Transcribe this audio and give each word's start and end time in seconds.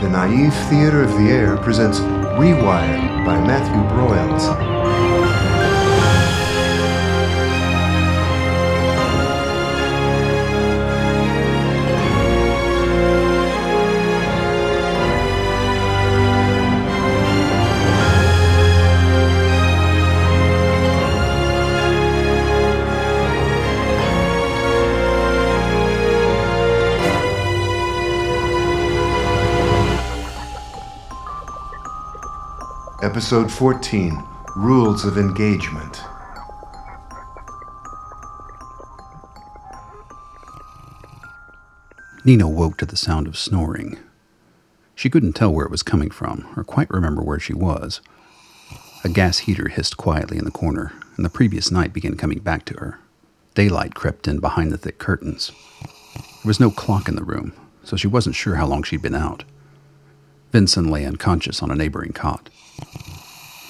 The 0.00 0.08
Naive 0.08 0.54
Theater 0.70 1.02
of 1.02 1.10
the 1.10 1.28
Air 1.28 1.56
presents 1.56 1.98
Rewired 1.98 3.26
by 3.26 3.36
Matthew 3.44 3.82
Broyles. 3.90 4.77
Episode 33.18 33.50
14 33.50 34.24
Rules 34.54 35.04
of 35.04 35.18
Engagement. 35.18 36.04
Nina 42.24 42.48
woke 42.48 42.76
to 42.76 42.86
the 42.86 42.96
sound 42.96 43.26
of 43.26 43.36
snoring. 43.36 43.98
She 44.94 45.10
couldn't 45.10 45.32
tell 45.32 45.52
where 45.52 45.66
it 45.66 45.70
was 45.72 45.82
coming 45.82 46.12
from, 46.12 46.46
or 46.56 46.62
quite 46.62 46.88
remember 46.92 47.20
where 47.20 47.40
she 47.40 47.52
was. 47.52 48.00
A 49.02 49.08
gas 49.08 49.38
heater 49.38 49.66
hissed 49.66 49.96
quietly 49.96 50.38
in 50.38 50.44
the 50.44 50.52
corner, 50.52 50.92
and 51.16 51.24
the 51.24 51.28
previous 51.28 51.72
night 51.72 51.92
began 51.92 52.16
coming 52.16 52.38
back 52.38 52.64
to 52.66 52.74
her. 52.74 53.00
Daylight 53.56 53.96
crept 53.96 54.28
in 54.28 54.38
behind 54.38 54.70
the 54.70 54.78
thick 54.78 54.98
curtains. 54.98 55.50
There 55.82 56.46
was 56.46 56.60
no 56.60 56.70
clock 56.70 57.08
in 57.08 57.16
the 57.16 57.24
room, 57.24 57.52
so 57.82 57.96
she 57.96 58.06
wasn't 58.06 58.36
sure 58.36 58.54
how 58.54 58.66
long 58.68 58.84
she'd 58.84 59.02
been 59.02 59.16
out. 59.16 59.42
Vincent 60.52 60.88
lay 60.88 61.04
unconscious 61.04 61.64
on 61.64 61.72
a 61.72 61.74
neighboring 61.74 62.12
cot. 62.12 62.48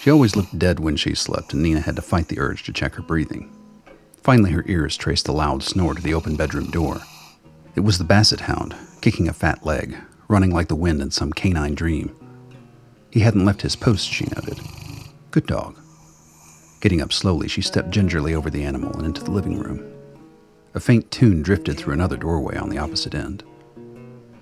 She 0.08 0.12
always 0.12 0.36
looked 0.36 0.58
dead 0.58 0.80
when 0.80 0.96
she 0.96 1.14
slept, 1.14 1.52
and 1.52 1.62
Nina 1.62 1.80
had 1.80 1.96
to 1.96 2.00
fight 2.00 2.28
the 2.28 2.38
urge 2.38 2.62
to 2.62 2.72
check 2.72 2.94
her 2.94 3.02
breathing. 3.02 3.54
Finally, 4.22 4.52
her 4.52 4.64
ears 4.66 4.96
traced 4.96 5.28
a 5.28 5.32
loud 5.32 5.62
snore 5.62 5.92
to 5.92 6.00
the 6.00 6.14
open 6.14 6.34
bedroom 6.34 6.70
door. 6.70 7.02
It 7.74 7.80
was 7.80 7.98
the 7.98 8.04
basset 8.04 8.40
hound, 8.40 8.74
kicking 9.02 9.28
a 9.28 9.34
fat 9.34 9.66
leg, 9.66 9.98
running 10.26 10.50
like 10.50 10.68
the 10.68 10.74
wind 10.74 11.02
in 11.02 11.10
some 11.10 11.30
canine 11.30 11.74
dream. 11.74 12.16
He 13.10 13.20
hadn't 13.20 13.44
left 13.44 13.60
his 13.60 13.76
post, 13.76 14.08
she 14.08 14.24
noted. 14.34 14.58
Good 15.30 15.46
dog. 15.46 15.78
Getting 16.80 17.02
up 17.02 17.12
slowly, 17.12 17.46
she 17.46 17.60
stepped 17.60 17.90
gingerly 17.90 18.34
over 18.34 18.48
the 18.48 18.64
animal 18.64 18.94
and 18.94 19.04
into 19.04 19.22
the 19.22 19.30
living 19.30 19.58
room. 19.58 19.92
A 20.72 20.80
faint 20.80 21.10
tune 21.10 21.42
drifted 21.42 21.76
through 21.76 21.92
another 21.92 22.16
doorway 22.16 22.56
on 22.56 22.70
the 22.70 22.78
opposite 22.78 23.14
end. 23.14 23.44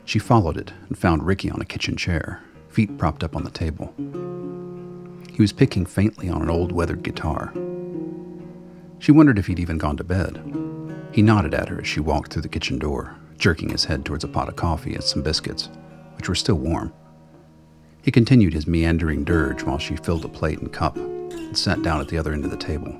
She 0.05 0.21
followed 0.21 0.59
it 0.59 0.73
and 0.89 0.97
found 0.97 1.27
Ricky 1.27 1.51
on 1.51 1.61
a 1.61 1.65
kitchen 1.65 1.97
chair, 1.97 2.41
feet 2.69 2.97
propped 2.99 3.25
up 3.25 3.35
on 3.35 3.43
the 3.43 3.51
table. 3.51 3.93
He 5.37 5.43
was 5.43 5.53
picking 5.53 5.85
faintly 5.85 6.31
on 6.31 6.41
an 6.41 6.49
old 6.49 6.73
weathered 6.73 7.03
guitar. 7.03 7.53
She 9.01 9.13
wondered 9.13 9.39
if 9.39 9.47
he'd 9.47 9.59
even 9.59 9.77
gone 9.77 9.99
to 9.99 10.03
bed. 10.03 10.41
He 11.13 11.21
nodded 11.21 11.53
at 11.53 11.69
her 11.69 11.83
as 11.83 11.87
she 11.87 12.01
walked 12.01 12.33
through 12.33 12.41
the 12.41 12.49
kitchen 12.49 12.79
door, 12.79 13.15
jerking 13.37 13.69
his 13.69 13.85
head 13.85 14.07
towards 14.07 14.25
a 14.25 14.29
pot 14.29 14.49
of 14.49 14.57
coffee 14.57 14.95
and 14.95 15.05
some 15.05 15.23
biscuits, 15.23 15.69
which 16.17 16.31
were 16.31 16.35
still 16.35 16.55
warm. 16.55 16.91
He 18.01 18.11
continued 18.11 18.55
his 18.55 18.67
meandering 18.67 19.25
dirge 19.25 19.63
while 19.63 19.77
she 19.77 19.97
filled 19.97 20.25
a 20.25 20.29
plate 20.29 20.61
and 20.61 20.73
cup 20.73 20.97
and 20.97 21.59
sat 21.59 21.83
down 21.83 22.01
at 22.01 22.09
the 22.09 22.17
other 22.17 22.33
end 22.33 22.47
of 22.47 22.51
the 22.51 22.57
table. 22.57 22.97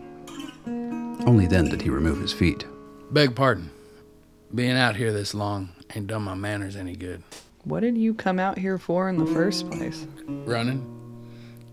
Only 1.27 1.47
then 1.47 1.71
did 1.71 1.81
he 1.81 1.89
remove 1.89 2.21
his 2.21 2.35
feet. 2.35 2.67
Beg 3.13 3.35
pardon. 3.35 3.71
Being 4.55 4.77
out 4.77 4.97
here 4.97 5.11
this 5.11 5.33
long 5.33 5.71
ain't 5.95 6.09
done 6.09 6.25
my 6.25 6.35
manners 6.35 6.77
any 6.77 6.97
good. 6.97 7.23
What 7.65 7.81
did 7.81 7.97
you 7.97 8.13
come 8.13 8.39
out 8.39 8.59
here 8.59 8.77
for 8.77 9.09
in 9.09 9.17
the 9.17 9.27
first 9.27 9.71
place? 9.71 10.07
Running, 10.27 10.96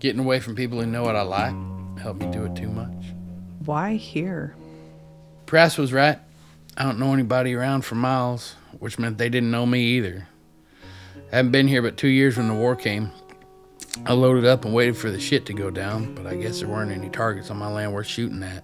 getting 0.04 0.20
away 0.20 0.38
from 0.38 0.54
people 0.54 0.78
who 0.78 0.84
know 0.84 1.02
what 1.02 1.16
I 1.16 1.22
like, 1.22 1.54
help 1.98 2.18
me 2.18 2.30
do 2.30 2.44
it 2.44 2.54
too 2.54 2.68
much. 2.68 2.92
Why 3.64 3.94
here? 3.94 4.54
Press 5.46 5.78
was 5.78 5.94
right. 5.94 6.18
I 6.76 6.82
don't 6.82 6.98
know 6.98 7.14
anybody 7.14 7.54
around 7.54 7.86
for 7.86 7.94
miles, 7.94 8.54
which 8.80 8.98
meant 8.98 9.16
they 9.16 9.30
didn't 9.30 9.50
know 9.50 9.64
me 9.64 9.80
either. 9.80 10.28
I 11.32 11.36
Haven't 11.36 11.52
been 11.52 11.68
here 11.68 11.80
but 11.80 11.96
two 11.96 12.08
years 12.08 12.36
when 12.36 12.48
the 12.48 12.54
war 12.54 12.76
came. 12.76 13.12
I 14.04 14.12
loaded 14.12 14.44
up 14.44 14.66
and 14.66 14.74
waited 14.74 14.94
for 14.94 15.10
the 15.10 15.18
shit 15.18 15.46
to 15.46 15.54
go 15.54 15.70
down, 15.70 16.14
but 16.14 16.26
I 16.26 16.34
guess 16.34 16.58
there 16.58 16.68
weren't 16.68 16.92
any 16.92 17.08
targets 17.08 17.50
on 17.50 17.56
my 17.56 17.72
land 17.72 17.94
worth 17.94 18.06
shooting 18.06 18.42
at. 18.42 18.62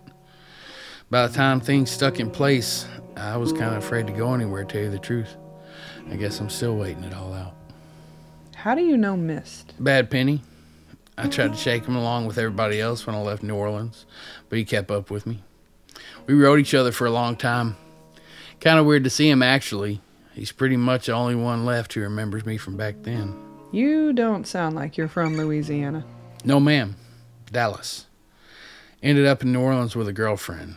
By 1.09 1.27
the 1.27 1.33
time 1.33 1.59
things 1.59 1.91
stuck 1.91 2.21
in 2.21 2.31
place, 2.31 2.87
I 3.17 3.39
was 3.39 3.55
kind 3.55 3.75
of 3.75 3.83
afraid 3.83 4.07
to 4.09 4.13
go 4.13 4.35
anywhere, 4.35 4.65
to 4.65 4.71
tell 4.71 4.83
you 4.83 4.91
the 4.91 4.99
truth. 4.99 5.37
I 6.11 6.17
guess 6.17 6.39
I'm 6.39 6.51
still 6.51 6.77
waiting 6.77 7.03
it 7.03 7.15
all 7.15 7.33
out. 7.33 7.55
How 8.57 8.75
do 8.75 8.83
you 8.83 8.99
know 8.99 9.17
Myst? 9.17 9.73
Bad 9.81 10.11
Penny. 10.11 10.43
I 11.23 11.29
tried 11.29 11.53
to 11.53 11.59
shake 11.59 11.85
him 11.85 11.97
along 11.97 12.25
with 12.25 12.39
everybody 12.39 12.81
else 12.81 13.07
when 13.07 13.15
I 13.15 13.21
left 13.21 13.43
New 13.43 13.55
Orleans, 13.55 14.07
but 14.49 14.59
he 14.59 14.65
kept 14.65 14.91
up 14.91 15.11
with 15.11 15.27
me. 15.27 15.43
We 16.27 16.33
rode 16.33 16.61
each 16.61 16.73
other 16.73 16.93
for 16.93 17.07
a 17.07 17.11
long 17.11 17.37
time. 17.37 17.77
Kind 18.59 18.79
of 18.79 18.87
weird 18.87 19.05
to 19.05 19.11
see 19.11 19.29
him, 19.29 19.43
actually. 19.43 20.01
He's 20.33 20.51
pretty 20.51 20.79
much 20.79 21.07
the 21.07 21.13
only 21.13 21.35
one 21.35 21.67
left 21.67 21.93
who 21.93 22.01
remembers 22.01 22.47
me 22.47 22.57
from 22.57 22.79
back 22.79 22.95
then. 23.03 23.37
You 23.71 24.15
don't 24.15 24.47
sound 24.47 24.77
like 24.77 24.97
you're 24.97 25.09
from 25.09 25.37
Louisiana. 25.37 26.07
No, 26.43 26.59
ma'am. 26.59 26.97
Dallas. 27.53 28.07
Ended 29.03 29.27
up 29.27 29.43
in 29.43 29.53
New 29.53 29.61
Orleans 29.61 29.95
with 29.95 30.09
a 30.09 30.15
girlfriend. 30.15 30.77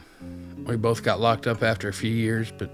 We 0.65 0.75
both 0.75 1.03
got 1.03 1.21
locked 1.21 1.47
up 1.47 1.63
after 1.63 1.87
a 1.87 1.93
few 1.93 2.11
years, 2.11 2.51
but 2.51 2.69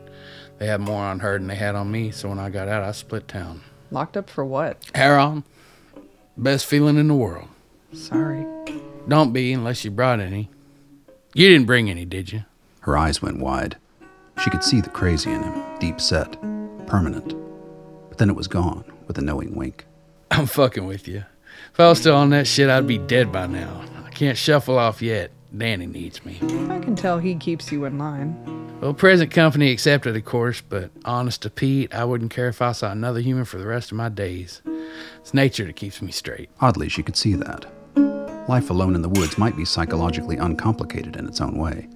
they 0.58 0.66
had 0.66 0.82
more 0.82 1.04
on 1.04 1.20
her 1.20 1.38
than 1.38 1.46
they 1.46 1.56
had 1.56 1.76
on 1.76 1.92
me, 1.92 2.10
so 2.10 2.30
when 2.30 2.40
I 2.40 2.50
got 2.50 2.68
out, 2.68 2.84
I 2.84 2.94
split 2.94 3.28
town. 3.28 3.62
Locked 3.92 4.18
up 4.18 4.28
for 4.28 4.44
what? 4.44 4.84
Hair 4.96 5.44
Best 6.36 6.66
feeling 6.66 6.98
in 6.98 7.08
the 7.08 7.16
world. 7.16 7.48
Sorry. 7.94 8.46
Don't 9.08 9.34
be 9.34 9.54
unless 9.54 9.84
you 9.84 9.92
brought 9.92 10.20
any. 10.20 10.50
You 11.34 11.50
didn't 11.50 11.68
bring 11.68 11.90
any, 11.90 12.06
did 12.06 12.32
you? 12.32 12.44
Her 12.82 12.98
eyes 12.98 13.22
went 13.22 13.40
wide. 13.40 13.78
She 14.44 14.50
could 14.50 14.64
see 14.64 14.82
the 14.82 14.90
crazy 14.90 15.32
in 15.32 15.44
him, 15.44 15.80
deep 15.80 16.00
set, 16.00 16.32
permanent. 16.88 17.36
But 18.10 18.18
then 18.18 18.30
it 18.30 18.36
was 18.36 18.48
gone 18.48 18.84
with 19.08 19.18
a 19.18 19.22
knowing 19.22 19.56
wink. 19.56 19.86
I'm 20.32 20.46
fucking 20.46 20.86
with 20.86 21.08
you. 21.08 21.26
If 21.74 21.80
I 21.80 21.90
was 21.90 22.00
still 22.00 22.16
on 22.16 22.30
that 22.30 22.48
shit, 22.48 22.70
I'd 22.70 22.88
be 22.88 22.98
dead 22.98 23.32
by 23.32 23.48
now. 23.48 23.84
I 24.06 24.10
can't 24.12 24.38
shuffle 24.38 24.78
off 24.78 25.02
yet. 25.02 25.32
Danny 25.56 25.88
needs 25.88 26.24
me. 26.24 26.38
I 26.70 26.80
can 26.80 26.96
tell 26.96 27.18
he 27.18 27.36
keeps 27.36 27.72
you 27.72 27.86
in 27.86 27.98
line. 27.98 28.80
Well, 28.80 28.94
present 28.94 29.32
company 29.32 29.72
accepted, 29.72 30.16
of 30.16 30.24
course, 30.24 30.62
but 30.62 30.92
honest 31.04 31.42
to 31.42 31.50
Pete, 31.50 31.94
I 31.94 32.06
wouldn't 32.06 32.32
care 32.32 32.48
if 32.48 32.62
I 32.62 32.72
saw 32.72 32.92
another 32.92 33.20
human 33.20 33.46
for 33.46 33.58
the 33.58 33.66
rest 33.66 33.92
of 33.92 33.98
my 33.98 34.10
days. 34.10 34.62
It's 35.18 35.34
nature 35.34 35.66
that 35.66 35.76
keeps 35.76 36.02
me 36.02 36.12
straight. 36.12 36.50
Oddly, 36.62 36.88
she 36.88 37.04
could 37.04 37.18
see 37.18 37.34
that. 37.34 37.66
Life 38.50 38.72
alone 38.72 38.96
in 38.96 39.04
the 39.04 39.10
woods 39.10 39.38
might 39.38 39.56
be 39.56 39.64
psychologically 39.64 40.36
uncomplicated 40.36 41.16
in 41.16 41.28
its 41.28 41.40
own 41.40 41.56
way. 41.56 41.88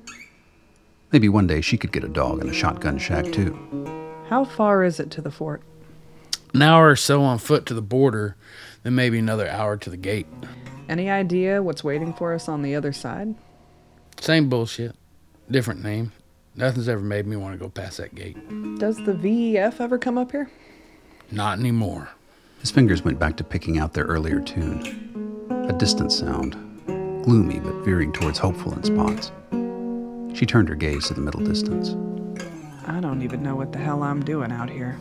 Maybe 1.11 1.27
one 1.27 1.47
day 1.47 1.61
she 1.61 1.79
could 1.79 1.91
get 1.91 2.03
a 2.03 2.07
dog 2.07 2.41
and 2.41 2.47
a 2.47 2.53
shotgun 2.53 2.99
shack, 2.99 3.25
too. 3.31 3.57
How 4.29 4.45
far 4.45 4.83
is 4.83 4.99
it 4.99 5.09
to 5.11 5.21
the 5.21 5.31
fort? 5.31 5.63
An 6.53 6.61
hour 6.61 6.91
or 6.91 6.95
so 6.95 7.23
on 7.23 7.39
foot 7.39 7.65
to 7.65 7.73
the 7.73 7.81
border, 7.81 8.35
then 8.83 8.93
maybe 8.93 9.17
another 9.17 9.49
hour 9.49 9.77
to 9.77 9.89
the 9.89 9.97
gate. 9.97 10.27
Any 10.87 11.09
idea 11.09 11.63
what's 11.63 11.83
waiting 11.83 12.13
for 12.13 12.35
us 12.35 12.47
on 12.47 12.61
the 12.61 12.75
other 12.75 12.93
side? 12.93 13.33
Same 14.21 14.47
bullshit. 14.47 14.95
Different 15.49 15.81
name. 15.81 16.11
Nothing's 16.55 16.87
ever 16.87 17.01
made 17.01 17.25
me 17.25 17.35
want 17.35 17.55
to 17.55 17.57
go 17.59 17.69
past 17.69 17.97
that 17.97 18.13
gate. 18.13 18.37
Does 18.77 18.97
the 18.97 19.15
VEF 19.15 19.81
ever 19.81 19.97
come 19.97 20.19
up 20.19 20.31
here? 20.31 20.51
Not 21.31 21.57
anymore. 21.57 22.09
His 22.59 22.69
fingers 22.69 23.03
went 23.03 23.17
back 23.17 23.37
to 23.37 23.43
picking 23.43 23.79
out 23.79 23.93
their 23.93 24.05
earlier 24.05 24.39
tune. 24.39 25.22
A 25.69 25.73
distant 25.73 26.11
sound, 26.11 26.53
gloomy 27.23 27.59
but 27.59 27.85
veering 27.85 28.11
towards 28.11 28.37
hopeful 28.37 28.73
in 28.73 28.83
spots. 28.83 29.31
She 30.37 30.45
turned 30.45 30.67
her 30.67 30.75
gaze 30.75 31.07
to 31.07 31.13
the 31.13 31.21
middle 31.21 31.39
distance. 31.39 31.95
I 32.85 32.99
don't 32.99 33.21
even 33.21 33.41
know 33.41 33.55
what 33.55 33.71
the 33.71 33.79
hell 33.79 34.03
I'm 34.03 34.25
doing 34.25 34.51
out 34.51 34.69
here. 34.69 34.99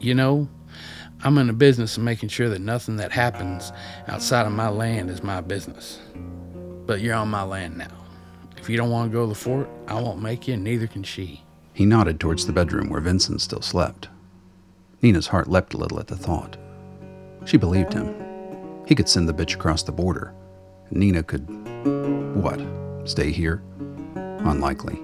You 0.00 0.14
know, 0.14 0.48
I'm 1.22 1.38
in 1.38 1.46
the 1.46 1.52
business 1.52 1.96
of 1.96 2.02
making 2.02 2.30
sure 2.30 2.48
that 2.48 2.60
nothing 2.60 2.96
that 2.96 3.12
happens 3.12 3.72
outside 4.08 4.46
of 4.46 4.52
my 4.52 4.68
land 4.68 5.10
is 5.10 5.22
my 5.22 5.40
business. 5.40 6.00
But 6.86 7.00
you're 7.00 7.14
on 7.14 7.28
my 7.28 7.44
land 7.44 7.78
now. 7.78 7.92
If 8.56 8.68
you 8.68 8.76
don't 8.76 8.90
want 8.90 9.10
to 9.10 9.14
go 9.16 9.22
to 9.22 9.28
the 9.28 9.34
fort, 9.34 9.68
I 9.86 9.94
won't 9.94 10.20
make 10.20 10.48
you, 10.48 10.54
and 10.54 10.64
neither 10.64 10.88
can 10.88 11.04
she. 11.04 11.44
He 11.72 11.86
nodded 11.86 12.18
towards 12.18 12.46
the 12.46 12.52
bedroom 12.52 12.88
where 12.88 13.00
Vincent 13.00 13.42
still 13.42 13.62
slept. 13.62 14.08
Nina's 15.02 15.28
heart 15.28 15.48
leapt 15.48 15.74
a 15.74 15.78
little 15.78 16.00
at 16.00 16.08
the 16.08 16.16
thought. 16.16 16.56
She 17.44 17.56
believed 17.56 17.92
him. 17.92 18.29
He 18.90 18.96
could 18.96 19.08
send 19.08 19.28
the 19.28 19.32
bitch 19.32 19.54
across 19.54 19.84
the 19.84 19.92
border. 19.92 20.34
Nina 20.90 21.22
could. 21.22 21.48
what? 22.34 22.60
Stay 23.08 23.30
here? 23.30 23.62
Unlikely. 24.16 24.98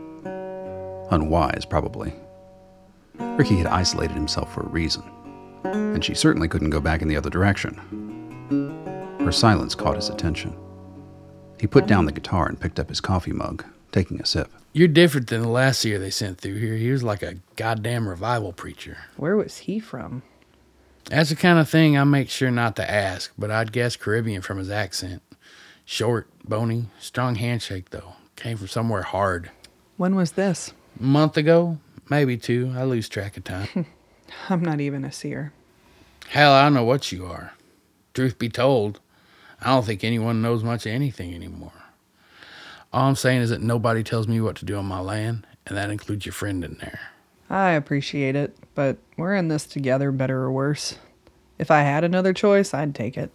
Unwise, 1.13 1.65
probably. 1.65 2.13
Ricky 3.17 3.57
had 3.57 3.69
isolated 3.69 4.15
himself 4.15 4.53
for 4.53 4.63
a 4.63 4.69
reason, 4.69 5.05
and 5.63 6.05
she 6.05 6.15
certainly 6.15 6.49
couldn't 6.49 6.71
go 6.71 6.81
back 6.81 7.01
in 7.01 7.07
the 7.07 7.17
other 7.17 7.31
direction. 7.31 7.77
Her 9.21 9.31
silence 9.31 9.77
caught 9.77 9.95
his 9.95 10.09
attention. 10.09 10.59
He 11.61 11.69
put 11.69 11.87
down 11.87 12.07
the 12.07 12.13
guitar 12.13 12.49
and 12.49 12.61
picked 12.61 12.81
up 12.81 12.89
his 12.89 13.01
coffee 13.01 13.33
mug, 13.33 13.65
taking 13.93 14.21
a 14.21 14.27
sip. 14.27 14.51
You're 14.73 14.89
different 14.89 15.29
than 15.29 15.43
the 15.43 15.49
last 15.49 15.85
year 15.85 16.01
they 16.01 16.11
sent 16.11 16.39
through 16.39 16.59
here. 16.59 16.75
He 16.75 16.91
was 16.91 17.05
like 17.05 17.23
a 17.23 17.37
goddamn 17.55 18.09
revival 18.09 18.53
preacher. 18.53 18.99
Where 19.17 19.37
was 19.37 19.59
he 19.59 19.79
from? 19.79 20.25
That's 21.09 21.31
the 21.31 21.37
kind 21.37 21.59
of 21.59 21.69
thing 21.69 21.97
I 21.97 22.03
make 22.05 22.29
sure 22.29 22.51
not 22.51 22.75
to 22.77 22.91
ask, 22.91 23.33
but 23.39 23.51
I'd 23.51 23.73
guess 23.73 23.95
Caribbean 23.97 24.43
from 24.43 24.59
his 24.59 24.71
accent. 24.71 25.23
Short, 25.85 26.29
bony, 26.45 26.87
strong 26.99 27.37
handshake, 27.37 27.91
though. 27.91 28.15
Came 28.35 28.57
from 28.57 28.67
somewhere 28.67 29.03
hard. 29.03 29.51
When 29.97 30.17
was 30.17 30.33
this? 30.33 30.73
A 30.99 31.03
month 31.05 31.37
ago, 31.37 31.79
maybe 32.11 32.37
two. 32.37 32.73
I 32.77 32.83
lose 32.83 33.09
track 33.09 33.37
of 33.37 33.45
time. 33.45 33.87
I'm 34.49 34.63
not 34.63 34.81
even 34.81 35.05
a 35.05 35.13
seer. 35.13 35.53
Hell, 36.29 36.53
I 36.53 36.65
don't 36.65 36.75
know 36.75 36.85
what 36.85 37.13
you 37.13 37.27
are. 37.27 37.53
Truth 38.13 38.39
be 38.39 38.49
told, 38.49 38.99
I 39.61 39.67
don't 39.67 39.87
think 39.87 40.03
anyone 40.03 40.43
knows 40.43 40.65
much 40.65 40.87
of 40.87 40.93
anything 40.93 41.35
anymore. 41.35 41.73
All 42.93 43.09
I'm 43.09 43.15
saying 43.15 43.43
is 43.43 43.51
that 43.51 43.61
nobody 43.63 44.03
tells 44.03 44.27
me 44.27 44.41
what 44.41 44.57
to 44.57 44.65
do 44.65 44.77
on 44.77 44.87
my 44.87 45.01
land, 45.01 45.47
and 45.67 45.77
that 45.77 45.91
includes 45.91 46.27
your 46.27 46.33
friend 46.33 46.65
in 46.65 46.79
there. 46.81 47.01
I 47.49 47.71
appreciate 47.73 48.35
it, 48.35 48.57
but 48.75 48.99
we're 49.17 49.35
in 49.35 49.49
this 49.49 49.67
together, 49.67 50.11
better 50.11 50.39
or 50.43 50.51
worse. 50.51 50.99
If 51.59 51.71
I 51.71 51.83
had 51.83 52.05
another 52.05 52.33
choice, 52.33 52.75
I'd 52.75 52.95
take 52.95 53.17
it. 53.17 53.31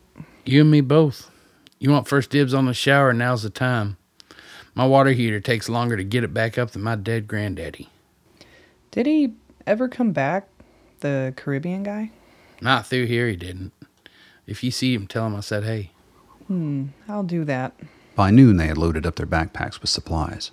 You 0.46 0.62
and 0.62 0.72
me 0.72 0.82
both. 0.82 1.32
You 1.80 1.92
want 1.92 2.08
first 2.08 2.30
dibs 2.30 2.54
on 2.54 2.66
the 2.66 2.74
shower, 2.74 3.14
now's 3.14 3.44
the 3.44 3.50
time. 3.50 3.98
My 4.76 4.86
water 4.86 5.12
heater 5.12 5.40
takes 5.40 5.70
longer 5.70 5.98
to 5.98 6.04
get 6.04 6.24
it 6.24 6.34
back 6.34 6.58
up 6.58 6.72
than 6.72 6.82
my 6.82 6.96
dead 6.96 7.28
granddaddy. 7.28 7.90
Did 8.92 9.06
he 9.06 9.34
ever 9.66 9.88
come 9.88 10.12
back? 10.12 10.48
The 11.00 11.34
Caribbean 11.36 11.84
guy? 11.84 12.12
Not 12.62 12.86
through 12.86 13.08
here, 13.08 13.28
he 13.28 13.36
didn't. 13.36 13.72
If 14.46 14.64
you 14.64 14.72
see 14.72 14.94
him, 14.94 15.08
tell 15.08 15.26
him 15.26 15.36
I 15.36 15.40
said 15.40 15.64
hey. 15.64 15.92
Hmm, 16.48 16.88
I'll 17.08 17.24
do 17.24 17.44
that. 17.46 17.74
By 18.16 18.30
noon, 18.30 18.58
they 18.58 18.68
had 18.68 18.78
loaded 18.78 19.06
up 19.06 19.16
their 19.16 19.26
backpacks 19.26 19.82
with 19.82 19.90
supplies. 19.90 20.52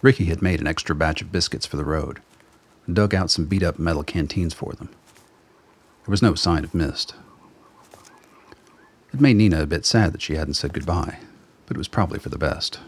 Ricky 0.00 0.26
had 0.26 0.40
made 0.40 0.60
an 0.60 0.66
extra 0.66 0.94
batch 0.94 1.20
of 1.20 1.32
biscuits 1.32 1.66
for 1.66 1.76
the 1.76 1.84
road 1.84 2.20
and 2.86 2.96
dug 2.96 3.14
out 3.14 3.30
some 3.30 3.46
beat 3.46 3.62
up 3.62 3.78
metal 3.78 4.02
canteens 4.02 4.54
for 4.54 4.72
them. 4.72 4.88
There 6.04 6.10
was 6.10 6.22
no 6.22 6.34
sign 6.34 6.64
of 6.64 6.74
Myst. 6.74 7.14
It 9.12 9.20
made 9.20 9.36
Nina 9.36 9.62
a 9.62 9.66
bit 9.66 9.86
sad 9.86 10.12
that 10.12 10.22
she 10.22 10.34
hadn't 10.34 10.54
said 10.54 10.72
goodbye, 10.72 11.18
but 11.66 11.76
it 11.76 11.78
was 11.78 11.88
probably 11.88 12.18
for 12.18 12.28
the 12.28 12.38
best. 12.38 12.80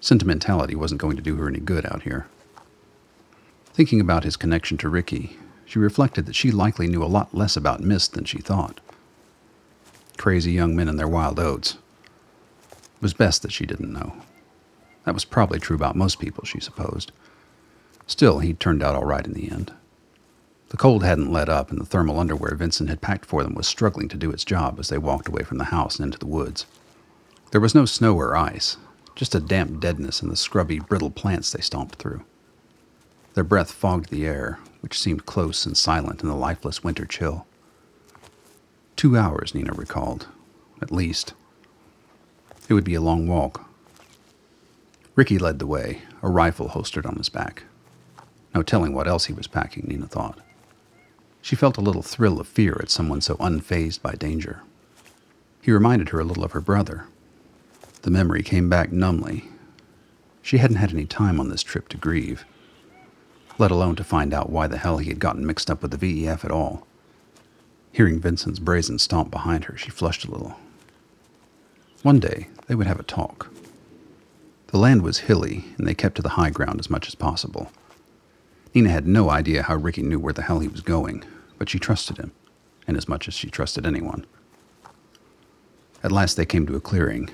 Sentimentality 0.00 0.74
wasn't 0.74 1.00
going 1.00 1.16
to 1.16 1.22
do 1.22 1.36
her 1.36 1.48
any 1.48 1.60
good 1.60 1.86
out 1.86 2.02
here. 2.02 2.26
Thinking 3.72 4.00
about 4.00 4.24
his 4.24 4.36
connection 4.36 4.78
to 4.78 4.88
Ricky, 4.88 5.36
she 5.66 5.78
reflected 5.78 6.26
that 6.26 6.36
she 6.36 6.50
likely 6.50 6.86
knew 6.86 7.02
a 7.02 7.06
lot 7.06 7.34
less 7.34 7.56
about 7.56 7.80
Myst 7.80 8.12
than 8.12 8.24
she 8.24 8.38
thought. 8.38 8.80
Crazy 10.16 10.52
young 10.52 10.76
men 10.76 10.88
and 10.88 10.98
their 10.98 11.08
wild 11.08 11.40
oats. 11.40 11.76
It 12.72 13.02
was 13.02 13.14
best 13.14 13.42
that 13.42 13.52
she 13.52 13.66
didn't 13.66 13.92
know. 13.92 14.14
That 15.04 15.14
was 15.14 15.24
probably 15.24 15.58
true 15.58 15.76
about 15.76 15.96
most 15.96 16.20
people, 16.20 16.44
she 16.44 16.60
supposed. 16.60 17.12
Still, 18.06 18.40
he'd 18.40 18.60
turned 18.60 18.82
out 18.82 18.94
all 18.94 19.04
right 19.04 19.26
in 19.26 19.32
the 19.32 19.50
end. 19.50 19.72
The 20.68 20.76
cold 20.76 21.04
hadn't 21.04 21.32
let 21.32 21.48
up, 21.48 21.70
and 21.70 21.80
the 21.80 21.86
thermal 21.86 22.18
underwear 22.18 22.54
Vincent 22.54 22.88
had 22.88 23.00
packed 23.00 23.24
for 23.24 23.42
them 23.42 23.54
was 23.54 23.66
struggling 23.66 24.08
to 24.08 24.16
do 24.16 24.30
its 24.30 24.44
job 24.44 24.78
as 24.80 24.88
they 24.88 24.98
walked 24.98 25.28
away 25.28 25.42
from 25.42 25.58
the 25.58 25.64
house 25.64 25.96
and 25.96 26.06
into 26.06 26.18
the 26.18 26.26
woods. 26.26 26.66
There 27.52 27.60
was 27.60 27.74
no 27.74 27.84
snow 27.84 28.16
or 28.16 28.36
ice, 28.36 28.76
just 29.14 29.34
a 29.34 29.40
damp 29.40 29.80
deadness 29.80 30.20
in 30.20 30.28
the 30.28 30.36
scrubby, 30.36 30.80
brittle 30.80 31.10
plants 31.10 31.52
they 31.52 31.60
stomped 31.60 31.96
through. 31.96 32.24
Their 33.34 33.44
breath 33.44 33.70
fogged 33.70 34.10
the 34.10 34.26
air, 34.26 34.58
which 34.80 34.98
seemed 34.98 35.26
close 35.26 35.64
and 35.64 35.76
silent 35.76 36.22
in 36.22 36.28
the 36.28 36.34
lifeless 36.34 36.82
winter 36.82 37.06
chill. 37.06 37.46
Two 38.96 39.16
hours, 39.16 39.54
Nina 39.54 39.72
recalled, 39.72 40.26
at 40.82 40.90
least. 40.90 41.34
It 42.68 42.74
would 42.74 42.84
be 42.84 42.94
a 42.94 43.00
long 43.00 43.28
walk. 43.28 43.68
Ricky 45.14 45.38
led 45.38 45.58
the 45.58 45.66
way, 45.66 46.02
a 46.22 46.28
rifle 46.28 46.68
holstered 46.68 47.06
on 47.06 47.16
his 47.16 47.28
back. 47.28 47.64
No 48.54 48.62
telling 48.62 48.94
what 48.94 49.08
else 49.08 49.24
he 49.24 49.32
was 49.32 49.46
packing, 49.46 49.84
Nina 49.88 50.06
thought. 50.06 50.38
She 51.42 51.56
felt 51.56 51.76
a 51.76 51.82
little 51.82 52.02
thrill 52.02 52.40
of 52.40 52.46
fear 52.46 52.78
at 52.80 52.90
someone 52.90 53.20
so 53.20 53.34
unfazed 53.36 54.00
by 54.00 54.12
danger. 54.12 54.62
He 55.60 55.72
reminded 55.72 56.10
her 56.10 56.20
a 56.20 56.24
little 56.24 56.44
of 56.44 56.52
her 56.52 56.60
brother. 56.60 57.06
The 58.02 58.10
memory 58.10 58.42
came 58.42 58.68
back 58.68 58.92
numbly. 58.92 59.44
She 60.40 60.58
hadn't 60.58 60.76
had 60.76 60.92
any 60.92 61.06
time 61.06 61.40
on 61.40 61.48
this 61.48 61.62
trip 61.62 61.88
to 61.88 61.96
grieve, 61.96 62.44
let 63.58 63.70
alone 63.70 63.96
to 63.96 64.04
find 64.04 64.34
out 64.34 64.50
why 64.50 64.66
the 64.66 64.78
hell 64.78 64.98
he 64.98 65.08
had 65.08 65.18
gotten 65.18 65.46
mixed 65.46 65.70
up 65.70 65.82
with 65.82 65.90
the 65.90 65.96
VEF 65.96 66.44
at 66.44 66.50
all. 66.50 66.86
Hearing 67.92 68.20
Vincent's 68.20 68.58
brazen 68.58 68.98
stomp 68.98 69.30
behind 69.30 69.64
her, 69.64 69.76
she 69.76 69.90
flushed 69.90 70.24
a 70.24 70.30
little. 70.30 70.56
One 72.02 72.20
day, 72.20 72.48
they 72.66 72.74
would 72.74 72.86
have 72.86 73.00
a 73.00 73.04
talk. 73.04 73.50
The 74.68 74.78
land 74.78 75.02
was 75.02 75.20
hilly, 75.20 75.64
and 75.78 75.86
they 75.86 75.94
kept 75.94 76.16
to 76.16 76.22
the 76.22 76.30
high 76.30 76.50
ground 76.50 76.80
as 76.80 76.90
much 76.90 77.06
as 77.06 77.14
possible. 77.14 77.70
Nina 78.74 78.90
had 78.90 79.06
no 79.06 79.30
idea 79.30 79.62
how 79.62 79.76
Ricky 79.76 80.02
knew 80.02 80.18
where 80.18 80.32
the 80.32 80.42
hell 80.42 80.58
he 80.58 80.68
was 80.68 80.80
going, 80.80 81.22
but 81.58 81.68
she 81.68 81.78
trusted 81.78 82.18
him, 82.18 82.32
and 82.88 82.96
as 82.96 83.08
much 83.08 83.28
as 83.28 83.34
she 83.34 83.48
trusted 83.48 83.86
anyone. 83.86 84.26
At 86.02 86.10
last 86.12 86.36
they 86.36 86.44
came 86.44 86.66
to 86.66 86.76
a 86.76 86.80
clearing. 86.80 87.30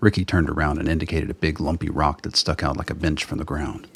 Ricky 0.00 0.24
turned 0.24 0.48
around 0.48 0.78
and 0.78 0.88
indicated 0.88 1.30
a 1.30 1.34
big 1.34 1.60
lumpy 1.60 1.90
rock 1.90 2.22
that 2.22 2.36
stuck 2.36 2.62
out 2.62 2.76
like 2.76 2.90
a 2.90 2.94
bench 2.94 3.24
from 3.24 3.38
the 3.38 3.44
ground. 3.44 3.88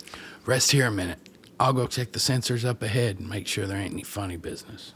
Rest 0.44 0.72
here 0.72 0.88
a 0.88 0.90
minute. 0.90 1.20
I'll 1.60 1.72
go 1.72 1.86
check 1.86 2.10
the 2.10 2.18
sensors 2.18 2.64
up 2.64 2.82
ahead 2.82 3.20
and 3.20 3.30
make 3.30 3.46
sure 3.46 3.66
there 3.66 3.78
ain't 3.78 3.92
any 3.92 4.02
funny 4.02 4.36
business. 4.36 4.94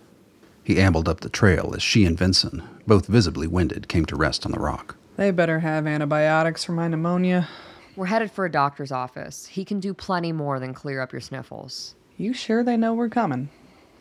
He 0.65 0.81
ambled 0.81 1.09
up 1.09 1.21
the 1.21 1.29
trail 1.29 1.73
as 1.77 1.83
she 1.83 2.05
and 2.05 2.19
Vincent, 2.19 2.61
both 2.89 3.07
visibly 3.07 3.47
winded, 3.47 3.87
came 3.87 4.05
to 4.07 4.17
rest 4.17 4.45
on 4.45 4.51
the 4.51 4.59
rock. 4.59 4.97
They 5.17 5.31
better 5.31 5.61
have 5.61 5.87
antibiotics 5.87 6.65
for 6.65 6.73
my 6.73 6.89
pneumonia. 6.89 7.49
We're 7.97 8.07
headed 8.07 8.31
for 8.31 8.45
a 8.45 8.53
doctor's 8.53 8.93
office. 8.93 9.47
He 9.47 9.65
can 9.65 9.81
do 9.81 9.95
plenty 9.95 10.31
more 10.31 10.61
than 10.61 10.75
clear 10.75 11.01
up 11.01 11.13
your 11.13 11.23
sniffles. 11.23 11.95
You 12.19 12.35
sure 12.35 12.63
they 12.63 12.77
know 12.77 12.93
we're 12.93 13.09
coming? 13.09 13.49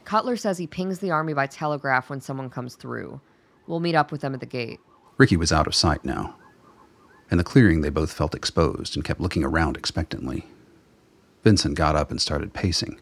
Cutler 0.03 0.35
says 0.35 0.57
he 0.57 0.67
pings 0.67 0.99
the 0.99 1.11
army 1.11 1.33
by 1.33 1.47
telegraph 1.47 2.09
when 2.09 2.19
someone 2.19 2.49
comes 2.49 2.75
through. 2.75 3.21
We'll 3.67 3.79
meet 3.79 3.95
up 3.95 4.11
with 4.11 4.19
them 4.19 4.33
at 4.33 4.41
the 4.41 4.45
gate. 4.45 4.81
Ricky 5.17 5.37
was 5.37 5.53
out 5.53 5.65
of 5.65 5.73
sight 5.73 6.03
now. 6.03 6.35
In 7.31 7.37
the 7.37 7.43
clearing, 7.43 7.81
they 7.81 7.89
both 7.89 8.11
felt 8.11 8.35
exposed 8.35 8.97
and 8.97 9.05
kept 9.05 9.21
looking 9.21 9.45
around 9.45 9.77
expectantly. 9.77 10.45
Vincent 11.43 11.75
got 11.75 11.95
up 11.95 12.11
and 12.11 12.21
started 12.21 12.53
pacing. 12.53 12.99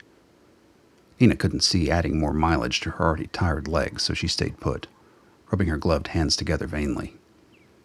Nina 1.19 1.35
couldn't 1.35 1.61
see 1.61 1.89
adding 1.89 2.19
more 2.19 2.33
mileage 2.33 2.81
to 2.81 2.91
her 2.91 3.05
already 3.05 3.27
tired 3.27 3.67
legs, 3.67 4.03
so 4.03 4.13
she 4.13 4.27
stayed 4.27 4.59
put, 4.59 4.87
rubbing 5.51 5.67
her 5.69 5.77
gloved 5.77 6.09
hands 6.09 6.35
together 6.35 6.67
vainly. 6.67 7.15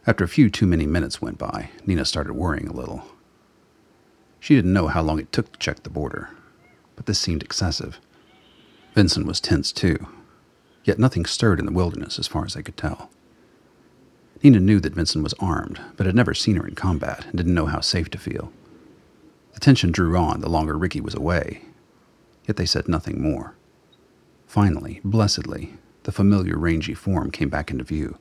After 0.08 0.24
a 0.24 0.28
few 0.28 0.48
too 0.48 0.66
many 0.66 0.86
minutes 0.86 1.20
went 1.20 1.36
by, 1.36 1.68
Nina 1.84 2.06
started 2.06 2.32
worrying 2.32 2.66
a 2.66 2.72
little. 2.72 3.04
She 4.40 4.54
didn't 4.54 4.72
know 4.72 4.86
how 4.86 5.02
long 5.02 5.18
it 5.18 5.30
took 5.32 5.52
to 5.52 5.58
check 5.58 5.82
the 5.82 5.90
border, 5.90 6.30
but 6.96 7.04
this 7.04 7.18
seemed 7.18 7.42
excessive. 7.42 8.00
Vincent 8.94 9.26
was 9.26 9.38
tense 9.38 9.70
too, 9.70 10.08
yet 10.82 10.98
nothing 10.98 11.26
stirred 11.26 11.60
in 11.60 11.66
the 11.66 11.72
wilderness 11.72 12.18
as 12.18 12.26
far 12.26 12.46
as 12.46 12.54
they 12.54 12.62
could 12.62 12.78
tell. 12.78 13.10
Nina 14.42 14.60
knew 14.60 14.80
that 14.80 14.94
Vincent 14.94 15.22
was 15.22 15.34
armed, 15.40 15.78
but 15.98 16.06
had 16.06 16.16
never 16.16 16.32
seen 16.32 16.56
her 16.56 16.66
in 16.66 16.74
combat 16.74 17.26
and 17.26 17.36
didn't 17.36 17.52
know 17.52 17.66
how 17.66 17.80
safe 17.80 18.08
to 18.08 18.16
feel. 18.16 18.50
The 19.52 19.60
tension 19.60 19.92
drew 19.92 20.16
on 20.16 20.40
the 20.40 20.48
longer 20.48 20.78
Ricky 20.78 21.02
was 21.02 21.14
away, 21.14 21.66
yet 22.46 22.56
they 22.56 22.64
said 22.64 22.88
nothing 22.88 23.20
more. 23.20 23.56
Finally, 24.46 25.02
blessedly, 25.04 25.74
the 26.04 26.12
familiar 26.12 26.56
rangy 26.56 26.94
form 26.94 27.30
came 27.30 27.50
back 27.50 27.70
into 27.70 27.84
view. 27.84 28.16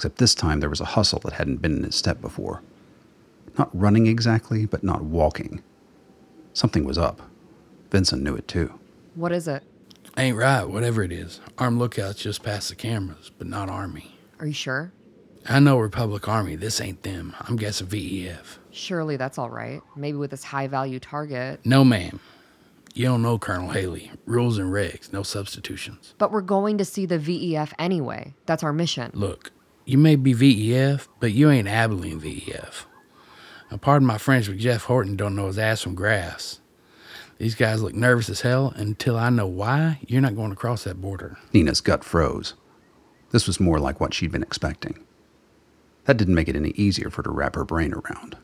Except 0.00 0.16
this 0.16 0.34
time 0.34 0.60
there 0.60 0.70
was 0.70 0.80
a 0.80 0.86
hustle 0.86 1.18
that 1.18 1.34
hadn't 1.34 1.60
been 1.60 1.76
in 1.76 1.82
his 1.82 1.94
step 1.94 2.22
before. 2.22 2.62
Not 3.58 3.68
running 3.78 4.06
exactly, 4.06 4.64
but 4.64 4.82
not 4.82 5.04
walking. 5.04 5.62
Something 6.54 6.84
was 6.84 6.96
up. 6.96 7.20
Vincent 7.90 8.22
knew 8.22 8.34
it 8.34 8.48
too. 8.48 8.72
What 9.14 9.30
is 9.30 9.46
it? 9.46 9.62
Ain't 10.16 10.38
right, 10.38 10.64
whatever 10.64 11.02
it 11.02 11.12
is. 11.12 11.42
Armed 11.58 11.78
lookouts 11.78 12.22
just 12.22 12.42
past 12.42 12.70
the 12.70 12.76
cameras, 12.76 13.30
but 13.36 13.46
not 13.46 13.68
Army. 13.68 14.16
Are 14.38 14.46
you 14.46 14.54
sure? 14.54 14.90
I 15.46 15.60
know 15.60 15.76
Republic 15.76 16.26
Army. 16.26 16.56
This 16.56 16.80
ain't 16.80 17.02
them. 17.02 17.36
I'm 17.38 17.56
guessing 17.56 17.88
VEF. 17.88 18.56
Surely 18.70 19.18
that's 19.18 19.36
all 19.36 19.50
right. 19.50 19.82
Maybe 19.96 20.16
with 20.16 20.30
this 20.30 20.44
high 20.44 20.66
value 20.66 20.98
target. 20.98 21.60
No, 21.66 21.84
ma'am. 21.84 22.20
You 22.94 23.04
don't 23.04 23.20
know 23.20 23.38
Colonel 23.38 23.68
Haley. 23.68 24.12
Rules 24.24 24.56
and 24.56 24.72
regs, 24.72 25.12
no 25.12 25.22
substitutions. 25.22 26.14
But 26.16 26.32
we're 26.32 26.40
going 26.40 26.78
to 26.78 26.86
see 26.86 27.04
the 27.04 27.18
VEF 27.18 27.74
anyway. 27.78 28.32
That's 28.46 28.62
our 28.62 28.72
mission. 28.72 29.10
Look, 29.12 29.52
you 29.84 29.98
may 29.98 30.16
be 30.16 30.34
VEF, 30.34 31.08
but 31.18 31.32
you 31.32 31.50
ain't 31.50 31.68
Abilene 31.68 32.20
VEF. 32.20 32.86
Now, 33.70 33.76
pardon 33.76 34.06
my 34.06 34.18
French, 34.18 34.48
but 34.48 34.58
Jeff 34.58 34.84
Horton 34.84 35.16
don't 35.16 35.36
know 35.36 35.46
his 35.46 35.58
ass 35.58 35.82
from 35.82 35.94
grass. 35.94 36.60
These 37.38 37.54
guys 37.54 37.82
look 37.82 37.94
nervous 37.94 38.28
as 38.28 38.42
hell, 38.42 38.72
until 38.76 39.16
I 39.16 39.30
know 39.30 39.46
why, 39.46 40.00
you're 40.06 40.20
not 40.20 40.36
going 40.36 40.50
to 40.50 40.56
cross 40.56 40.84
that 40.84 41.00
border. 41.00 41.38
Nina's 41.52 41.80
gut 41.80 42.04
froze. 42.04 42.54
This 43.30 43.46
was 43.46 43.60
more 43.60 43.78
like 43.78 44.00
what 44.00 44.12
she'd 44.12 44.32
been 44.32 44.42
expecting. 44.42 45.04
That 46.04 46.16
didn't 46.16 46.34
make 46.34 46.48
it 46.48 46.56
any 46.56 46.70
easier 46.70 47.08
for 47.08 47.18
her 47.18 47.22
to 47.24 47.30
wrap 47.30 47.54
her 47.54 47.64
brain 47.64 47.94
around. 47.94 48.36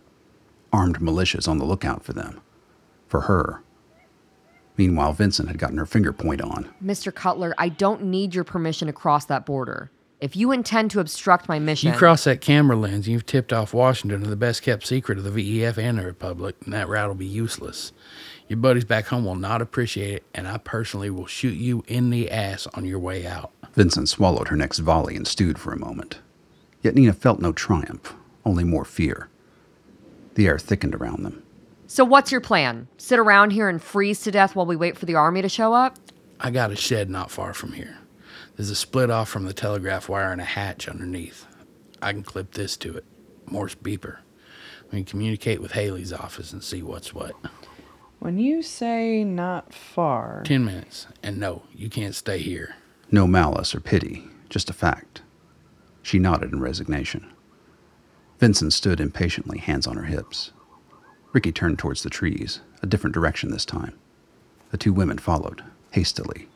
Armed 0.73 1.01
militias 1.01 1.49
on 1.49 1.59
the 1.59 1.65
lookout 1.65 2.05
for 2.05 2.13
them. 2.13 2.41
For 3.09 3.23
her. 3.23 3.63
Meanwhile, 4.77 5.15
Vincent 5.15 5.49
had 5.49 5.59
gotten 5.59 5.79
her 5.79 5.87
finger 5.87 6.13
point 6.13 6.41
on. 6.41 6.73
Mr. 6.85 7.13
Cutler, 7.15 7.55
I 7.59 7.69
don't 7.69 8.05
need 8.05 8.35
your 8.35 8.45
permission 8.45 8.87
to 8.87 8.93
cross 8.93 9.25
that 9.27 9.47
border. 9.47 9.91
If 10.19 10.35
you 10.35 10.51
intend 10.51 10.91
to 10.93 11.01
obstruct 11.01 11.47
my 11.49 11.59
mission, 11.59 11.93
You 11.93 11.99
cross 11.99 12.25
that 12.25 12.41
camera 12.41 12.75
lens, 12.77 13.07
you've 13.07 13.27
tipped 13.27 13.53
off 13.53 13.75
Washington 13.75 14.23
to 14.23 14.31
the 14.31 14.37
best 14.37 14.63
kept 14.63 14.87
secret 14.87 15.19
of 15.19 15.25
the 15.25 15.31
VEF 15.31 15.77
and 15.77 15.99
the 15.99 16.07
Republic, 16.07 16.57
and 16.65 16.73
that 16.73 16.89
route 16.89 17.09
will 17.09 17.15
be 17.15 17.27
useless. 17.27 17.93
Your 18.49 18.57
buddies 18.57 18.85
back 18.85 19.07
home 19.07 19.27
will 19.27 19.35
not 19.35 19.61
appreciate 19.61 20.15
it, 20.15 20.25
and 20.35 20.49
I 20.49 20.57
personally 20.57 21.11
will 21.11 21.27
shoot 21.27 21.55
you 21.55 21.85
in 21.87 22.09
the 22.09 22.31
ass 22.31 22.67
on 22.73 22.87
your 22.87 22.99
way 22.99 23.27
out. 23.27 23.51
Vincent 23.75 24.09
swallowed 24.09 24.49
her 24.49 24.57
next 24.57 24.79
volley 24.79 25.17
and 25.17 25.27
stewed 25.27 25.59
for 25.59 25.73
a 25.73 25.79
moment. 25.79 26.21
Yet 26.83 26.95
Nina 26.95 27.13
felt 27.13 27.41
no 27.41 27.53
triumph, 27.53 28.15
only 28.47 28.65
more 28.65 28.87
fear. 28.87 29.29
The 30.35 30.47
air 30.47 30.59
thickened 30.59 30.95
around 30.95 31.25
them. 31.25 31.43
So, 31.89 32.05
what's 32.05 32.33
your 32.33 32.41
plan? 32.41 32.89
Sit 32.97 33.19
around 33.19 33.51
here 33.51 33.69
and 33.69 33.83
freeze 33.83 34.21
to 34.21 34.31
death 34.31 34.57
while 34.57 34.67
we 34.67 34.77
wait 34.77 34.97
for 34.97 35.05
the 35.05 35.15
army 35.15 35.43
to 35.43 35.49
show 35.49 35.75
up? 35.75 35.99
I 36.41 36.51
got 36.51 36.71
a 36.71 36.77
shed 36.77 37.11
not 37.11 37.31
far 37.31 37.53
from 37.53 37.73
here. 37.73 37.99
There's 38.57 38.71
a 38.71 38.75
split 38.75 39.11
off 39.11 39.29
from 39.29 39.45
the 39.45 39.53
telegraph 39.53 40.09
wire 40.09 40.33
and 40.33 40.41
a 40.41 40.45
hatch 40.45 40.89
underneath. 40.89 41.47
I 42.01 42.13
can 42.13 42.23
clip 42.23 42.53
this 42.53 42.77
to 42.79 42.97
it. 42.97 43.05
Morse 43.45 43.75
beeper. 43.75 44.19
We 44.91 44.99
can 44.99 45.05
communicate 45.05 45.61
with 45.61 45.73
Haley's 45.73 46.13
office 46.13 46.53
and 46.53 46.65
see 46.65 46.83
what's 46.83 47.13
what. 47.13 47.35
When 48.19 48.39
you 48.39 48.63
say 48.63 49.25
not 49.25 49.75
far, 49.75 50.43
Ten 50.45 50.65
minutes. 50.65 51.07
And 51.23 51.39
no, 51.39 51.65
you 51.75 51.91
can't 51.91 52.15
stay 52.15 52.39
here. 52.39 52.77
No 53.11 53.27
malice 53.27 53.75
or 53.75 53.81
pity, 53.81 54.27
just 54.49 54.71
a 54.71 54.73
fact. 54.73 55.23
She 56.03 56.19
nodded 56.19 56.53
in 56.53 56.61
resignation. 56.61 57.31
Vincent 58.39 58.73
stood 58.73 59.01
impatiently, 59.01 59.59
hands 59.59 59.87
on 59.87 59.97
her 59.97 60.05
hips. 60.05 60.53
Ricky 61.33 61.53
turned 61.53 61.79
towards 61.79 62.03
the 62.03 62.11
trees, 62.11 62.61
a 62.83 62.87
different 62.87 63.15
direction 63.15 63.51
this 63.51 63.65
time. 63.65 63.99
The 64.71 64.79
two 64.79 64.93
women 64.93 65.19
followed, 65.19 65.63
hastily. 65.91 66.49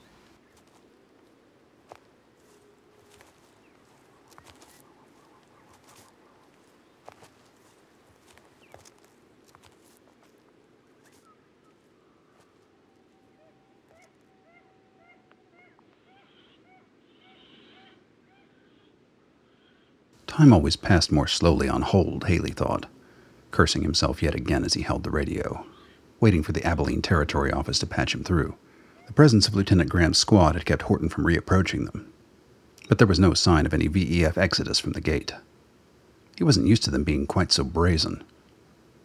Time 20.40 20.54
always 20.54 20.75
passed 20.75 21.12
more 21.12 21.26
slowly 21.26 21.68
on 21.68 21.82
hold, 21.82 22.25
Haley 22.25 22.52
thought, 22.52 22.87
cursing 23.50 23.82
himself 23.82 24.23
yet 24.23 24.35
again 24.35 24.64
as 24.64 24.73
he 24.73 24.80
held 24.80 25.02
the 25.02 25.11
radio, 25.11 25.66
waiting 26.18 26.42
for 26.42 26.52
the 26.52 26.64
Abilene 26.64 27.02
Territory 27.02 27.52
office 27.52 27.78
to 27.80 27.87
patch 27.87 28.14
him 28.14 28.25
through. 28.25 28.56
The 29.06 29.12
presence 29.12 29.47
of 29.47 29.54
Lieutenant 29.54 29.90
Graham's 29.90 30.16
squad 30.16 30.54
had 30.54 30.64
kept 30.64 30.80
Horton 30.80 31.11
from 31.11 31.26
reapproaching 31.26 31.92
them, 31.92 32.11
but 32.88 32.97
there 32.97 33.06
was 33.06 33.20
no 33.20 33.35
sign 33.35 33.66
of 33.66 33.75
any 33.75 33.87
VEF 33.87 34.38
exodus 34.38 34.78
from 34.78 34.92
the 34.92 35.02
gate. 35.02 35.35
He 36.38 36.44
wasn't 36.44 36.68
used 36.68 36.85
to 36.85 36.90
them 36.90 37.04
being 37.04 37.26
quite 37.26 37.52
so 37.52 37.62
brazen. 37.62 38.25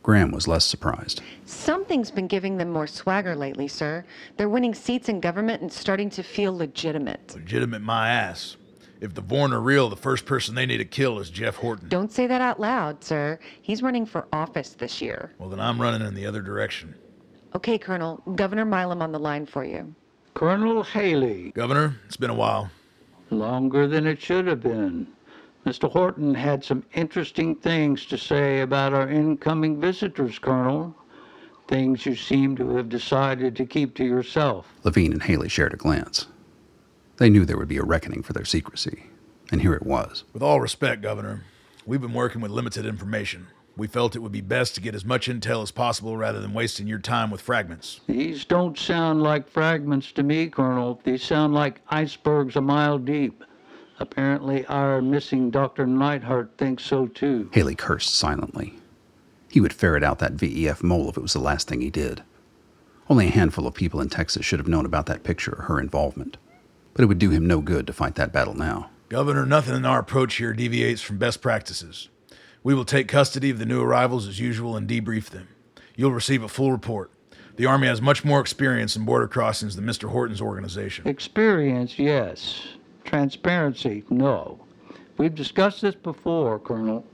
Graham 0.04 0.32
was 0.32 0.48
less 0.48 0.64
surprised. 0.64 1.22
Something's 1.44 2.12
been 2.12 2.28
giving 2.28 2.56
them 2.56 2.70
more 2.70 2.88
swagger 2.88 3.36
lately, 3.36 3.68
sir. 3.68 4.06
They're 4.38 4.48
winning 4.48 4.74
seats 4.74 5.10
in 5.10 5.20
government 5.20 5.62
and 5.62 5.74
starting 5.74 6.10
to 6.12 6.24
feel 6.24 6.56
legitimate. 6.56 7.36
Legitimate 7.36 7.82
my 7.82 8.10
ass. 8.10 8.56
If 9.06 9.14
the 9.14 9.22
Vorn 9.22 9.54
are 9.54 9.62
real, 9.62 9.88
the 9.88 9.96
first 9.96 10.26
person 10.26 10.56
they 10.56 10.66
need 10.66 10.78
to 10.78 10.86
kill 10.86 11.20
is 11.20 11.30
Jeff 11.30 11.58
Horton. 11.58 11.90
Don't 11.90 12.12
say 12.12 12.26
that 12.26 12.42
out 12.42 12.60
loud, 12.60 13.04
sir. 13.04 13.38
He's 13.62 13.84
running 13.84 14.04
for 14.04 14.28
office 14.34 14.70
this 14.70 15.00
year. 15.00 15.32
Well, 15.38 15.48
then 15.48 15.60
I'm 15.60 15.80
running 15.80 16.06
in 16.08 16.16
the 16.16 16.26
other 16.26 16.42
direction. 16.42 16.96
Okay, 17.54 17.78
Colonel, 17.78 18.24
Governor 18.36 18.66
Milam 18.66 19.04
on 19.04 19.12
the 19.12 19.20
line 19.20 19.46
for 19.46 19.64
you. 19.64 19.94
Colonel 20.34 20.82
Haley, 20.82 21.52
Governor, 21.52 21.98
it's 22.08 22.18
been 22.18 22.32
a 22.32 22.36
while. 22.36 22.72
longer 23.30 23.88
than 23.88 24.08
it 24.08 24.20
should 24.20 24.48
have 24.48 24.62
been. 24.62 25.06
Mr. 25.68 25.92
Horton 25.92 26.34
had 26.34 26.64
some 26.64 26.84
interesting 26.96 27.54
things 27.54 28.08
to 28.08 28.18
say 28.18 28.62
about 28.62 28.92
our 28.92 29.08
incoming 29.08 29.80
visitors, 29.80 30.40
Colonel. 30.40 30.96
Things 31.68 32.08
you 32.08 32.16
seem 32.16 32.56
to 32.56 32.76
have 32.76 32.90
decided 32.90 33.56
to 33.56 33.68
keep 33.68 33.94
to 33.96 34.04
yourself. 34.04 34.66
Levine 34.84 35.14
and 35.14 35.22
Haley 35.22 35.50
shared 35.50 35.76
a 35.76 35.78
glance. 35.78 36.26
They 37.18 37.30
knew 37.30 37.46
there 37.46 37.58
would 37.58 37.68
be 37.68 37.78
a 37.78 37.84
reckoning 37.84 38.24
for 38.24 38.34
their 38.34 38.46
secrecy, 38.46 39.06
and 39.52 39.62
here 39.62 39.74
it 39.74 39.86
was. 39.86 40.26
With 40.34 40.44
all 40.44 40.60
respect, 40.60 41.02
Governor, 41.02 41.44
we've 41.86 42.02
been 42.02 42.14
working 42.14 42.42
with 42.42 42.52
limited 42.52 42.86
information. 42.86 43.48
We 43.78 43.88
felt 43.88 44.16
it 44.16 44.20
would 44.20 44.32
be 44.32 44.42
best 44.42 44.76
to 44.76 44.82
get 44.82 44.96
as 44.96 45.06
much 45.06 45.28
intel 45.28 45.62
as 45.62 45.72
possible 45.72 46.16
rather 46.18 46.40
than 46.40 46.54
wasting 46.54 46.88
your 46.88 47.00
time 47.00 47.30
with 47.30 47.42
fragments. 47.42 48.02
These 48.08 48.46
don't 48.46 48.78
sound 48.78 49.22
like 49.22 49.50
fragments 49.50 50.12
to 50.14 50.24
me, 50.24 50.48
Colonel. 50.48 51.02
These 51.04 51.24
sound 51.24 51.54
like 51.54 51.82
icebergs 51.90 52.56
a 52.56 52.62
mile 52.62 52.98
deep. 52.98 53.44
Apparently, 54.00 54.66
our 54.68 55.02
missing 55.02 55.50
Dr. 55.52 55.86
Neidhart 55.88 56.52
thinks 56.58 56.84
so 56.84 57.08
too. 57.08 57.50
Haley 57.54 57.76
cursed 57.76 58.16
silently. 58.16 58.76
He 59.50 59.62
would 59.62 59.74
ferret 59.74 60.04
out 60.04 60.20
that 60.20 60.34
VEF 60.34 60.84
mole 60.84 61.10
if 61.10 61.18
it 61.18 61.24
was 61.24 61.34
the 61.34 61.40
last 61.40 61.68
thing 61.68 61.80
he 61.80 61.90
did. 61.90 62.24
Only 63.10 63.28
a 63.28 63.32
handful 63.32 63.68
of 63.68 63.74
people 63.74 64.02
in 64.02 64.10
Texas 64.10 64.46
should 64.46 64.60
have 64.60 64.68
known 64.68 64.86
about 64.86 65.06
that 65.06 65.24
picture 65.24 65.56
or 65.58 65.64
her 65.64 65.80
involvement. 65.80 66.38
But 66.96 67.04
it 67.04 67.08
would 67.08 67.20
do 67.20 67.30
him 67.30 67.46
no 67.46 67.60
good 67.60 67.86
to 67.88 67.94
fight 67.94 68.16
that 68.16 68.32
battle 68.32 68.56
now. 68.56 68.90
Governor, 69.10 69.46
nothing 69.46 69.76
in 69.76 69.86
our 69.86 70.00
approach 70.00 70.36
here 70.36 70.54
deviates 70.54 71.02
from 71.02 71.18
best 71.18 71.42
practices. 71.42 72.08
We 72.64 72.74
will 72.74 72.86
take 72.86 73.10
custody 73.10 73.50
of 73.50 73.60
the 73.60 73.66
new 73.66 73.82
arrivals 73.82 74.28
as 74.28 74.40
usual 74.40 74.78
and 74.78 74.88
debrief 74.88 75.30
them. 75.30 75.50
You'll 75.98 76.14
receive 76.14 76.42
a 76.42 76.48
full 76.48 76.72
report. 76.72 77.12
The 77.58 77.66
Army 77.66 77.88
has 77.88 78.02
much 78.02 78.24
more 78.24 78.40
experience 78.40 78.96
in 78.96 79.06
border 79.06 79.28
crossings 79.28 79.76
than 79.76 79.86
Mr. 79.86 80.10
Horton's 80.10 80.42
organization. 80.42 81.08
Experience, 81.08 82.00
yes. 82.00 82.62
Transparency, 83.04 84.04
no. 84.10 84.60
We've 85.18 85.36
discussed 85.36 85.82
this 85.82 85.96
before, 85.96 86.60
Colonel. 86.60 87.06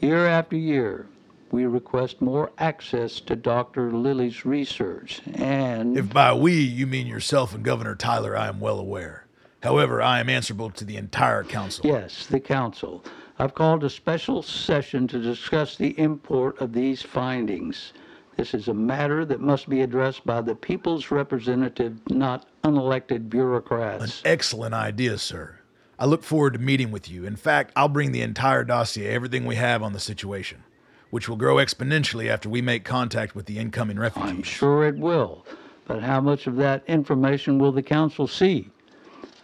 Year 0.00 0.26
after 0.26 0.56
year, 0.56 1.06
we 1.52 1.66
request 1.66 2.20
more 2.20 2.50
access 2.58 3.20
to 3.20 3.36
Dr. 3.36 3.92
Lilly's 3.92 4.44
research, 4.44 5.20
and 5.34 5.96
If 5.96 6.12
by 6.12 6.32
we 6.32 6.54
you 6.54 6.86
mean 6.86 7.06
yourself 7.06 7.54
and 7.54 7.62
Governor 7.62 7.94
Tyler, 7.94 8.36
I 8.36 8.48
am 8.48 8.58
well 8.58 8.80
aware. 8.80 9.26
However, 9.62 10.02
I 10.02 10.18
am 10.18 10.28
answerable 10.28 10.70
to 10.70 10.84
the 10.84 10.96
entire 10.96 11.44
council. 11.44 11.86
yes, 11.86 12.26
the 12.26 12.40
council. 12.40 13.04
I've 13.38 13.54
called 13.54 13.84
a 13.84 13.90
special 13.90 14.42
session 14.42 15.06
to 15.08 15.20
discuss 15.20 15.76
the 15.76 15.96
import 15.98 16.60
of 16.60 16.72
these 16.72 17.02
findings. 17.02 17.92
This 18.36 18.54
is 18.54 18.68
a 18.68 18.74
matter 18.74 19.24
that 19.26 19.40
must 19.40 19.68
be 19.68 19.82
addressed 19.82 20.24
by 20.26 20.40
the 20.40 20.54
people's 20.54 21.10
representative, 21.10 21.98
not 22.08 22.46
unelected 22.64 23.28
bureaucrats. 23.28 24.20
An 24.22 24.26
excellent 24.30 24.74
idea, 24.74 25.18
sir. 25.18 25.58
I 25.98 26.06
look 26.06 26.24
forward 26.24 26.54
to 26.54 26.58
meeting 26.58 26.90
with 26.90 27.10
you. 27.10 27.26
In 27.26 27.36
fact, 27.36 27.72
I'll 27.76 27.88
bring 27.88 28.12
the 28.12 28.22
entire 28.22 28.64
dossier, 28.64 29.08
everything 29.08 29.44
we 29.44 29.56
have 29.56 29.82
on 29.82 29.92
the 29.92 30.00
situation, 30.00 30.64
which 31.12 31.28
will 31.28 31.36
grow 31.36 31.56
exponentially 31.56 32.28
after 32.28 32.48
we 32.48 32.62
make 32.62 32.84
contact 32.84 33.34
with 33.34 33.44
the 33.44 33.58
incoming 33.58 33.98
refugees. 33.98 34.30
I'm 34.30 34.42
sure 34.42 34.88
it 34.88 34.96
will, 34.96 35.44
but 35.86 36.02
how 36.02 36.22
much 36.22 36.46
of 36.46 36.56
that 36.56 36.82
information 36.88 37.58
will 37.58 37.70
the 37.70 37.82
council 37.82 38.26
see? 38.26 38.70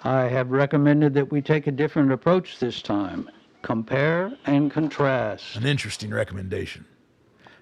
I 0.02 0.22
have 0.22 0.50
recommended 0.50 1.12
that 1.12 1.30
we 1.30 1.42
take 1.42 1.66
a 1.66 1.70
different 1.70 2.10
approach 2.10 2.58
this 2.58 2.80
time. 2.80 3.28
Compare 3.60 4.32
and 4.46 4.70
contrast. 4.70 5.56
An 5.56 5.66
interesting 5.66 6.08
recommendation. 6.10 6.86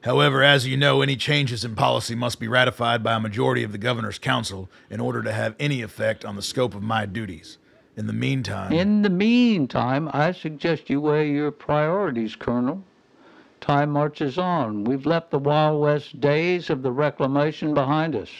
However, 0.02 0.40
as 0.40 0.68
you 0.68 0.76
know, 0.76 1.02
any 1.02 1.16
changes 1.16 1.64
in 1.64 1.74
policy 1.74 2.14
must 2.14 2.38
be 2.38 2.46
ratified 2.46 3.02
by 3.02 3.14
a 3.14 3.20
majority 3.20 3.64
of 3.64 3.72
the 3.72 3.78
governor's 3.78 4.20
council 4.20 4.70
in 4.88 5.00
order 5.00 5.20
to 5.24 5.32
have 5.32 5.56
any 5.58 5.82
effect 5.82 6.24
on 6.24 6.36
the 6.36 6.42
scope 6.42 6.76
of 6.76 6.82
my 6.82 7.06
duties. 7.06 7.58
In 7.96 8.06
the 8.06 8.12
meantime, 8.12 8.70
In 8.70 9.02
the 9.02 9.10
meantime, 9.10 10.08
I 10.12 10.30
suggest 10.30 10.88
you 10.88 11.00
weigh 11.00 11.32
your 11.32 11.50
priorities, 11.50 12.36
Colonel. 12.36 12.84
Time 13.60 13.90
marches 13.90 14.38
on. 14.38 14.84
We've 14.84 15.06
left 15.06 15.30
the 15.30 15.38
Wild 15.38 15.80
West 15.80 16.20
days 16.20 16.70
of 16.70 16.82
the 16.82 16.92
reclamation 16.92 17.74
behind 17.74 18.14
us. 18.14 18.30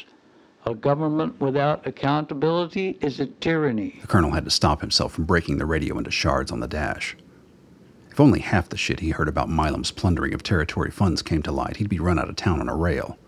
A 0.67 0.75
government 0.75 1.41
without 1.41 1.87
accountability 1.87 2.99
is 3.01 3.21
a 3.21 3.27
tyranny. 3.27 3.99
The 4.01 4.07
colonel 4.07 4.33
had 4.33 4.45
to 4.45 4.51
stop 4.51 4.81
himself 4.81 5.13
from 5.13 5.25
breaking 5.25 5.59
the 5.59 5.67
radio 5.67 5.97
into 5.97 6.11
shards 6.11 6.51
on 6.51 6.61
the 6.61 6.69
dash. 6.69 7.17
If 8.11 8.21
only 8.21 8.41
half 8.41 8.69
the 8.69 8.77
shit 8.77 9.01
he 9.01 9.11
heard 9.11 9.29
about 9.29 9.49
Milam's 9.49 9.91
plundering 9.91 10.35
of 10.35 10.43
territory 10.43 10.91
funds 10.91 11.23
came 11.23 11.43
to 11.43 11.53
light, 11.53 11.77
he'd 11.77 11.89
be 11.89 12.01
run 12.01 12.19
out 12.19 12.29
of 12.29 12.37
town 12.37 12.61
on 12.61 12.69
a 12.69 12.75
rail. 12.75 13.19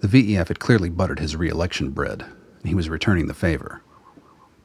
The 0.00 0.08
VEF 0.08 0.48
had 0.48 0.60
clearly 0.60 0.88
buttered 0.88 1.18
his 1.18 1.36
re-election 1.36 1.90
bread, 1.90 2.22
and 2.22 2.68
he 2.68 2.74
was 2.74 2.88
returning 2.88 3.26
the 3.26 3.34
favor. 3.34 3.82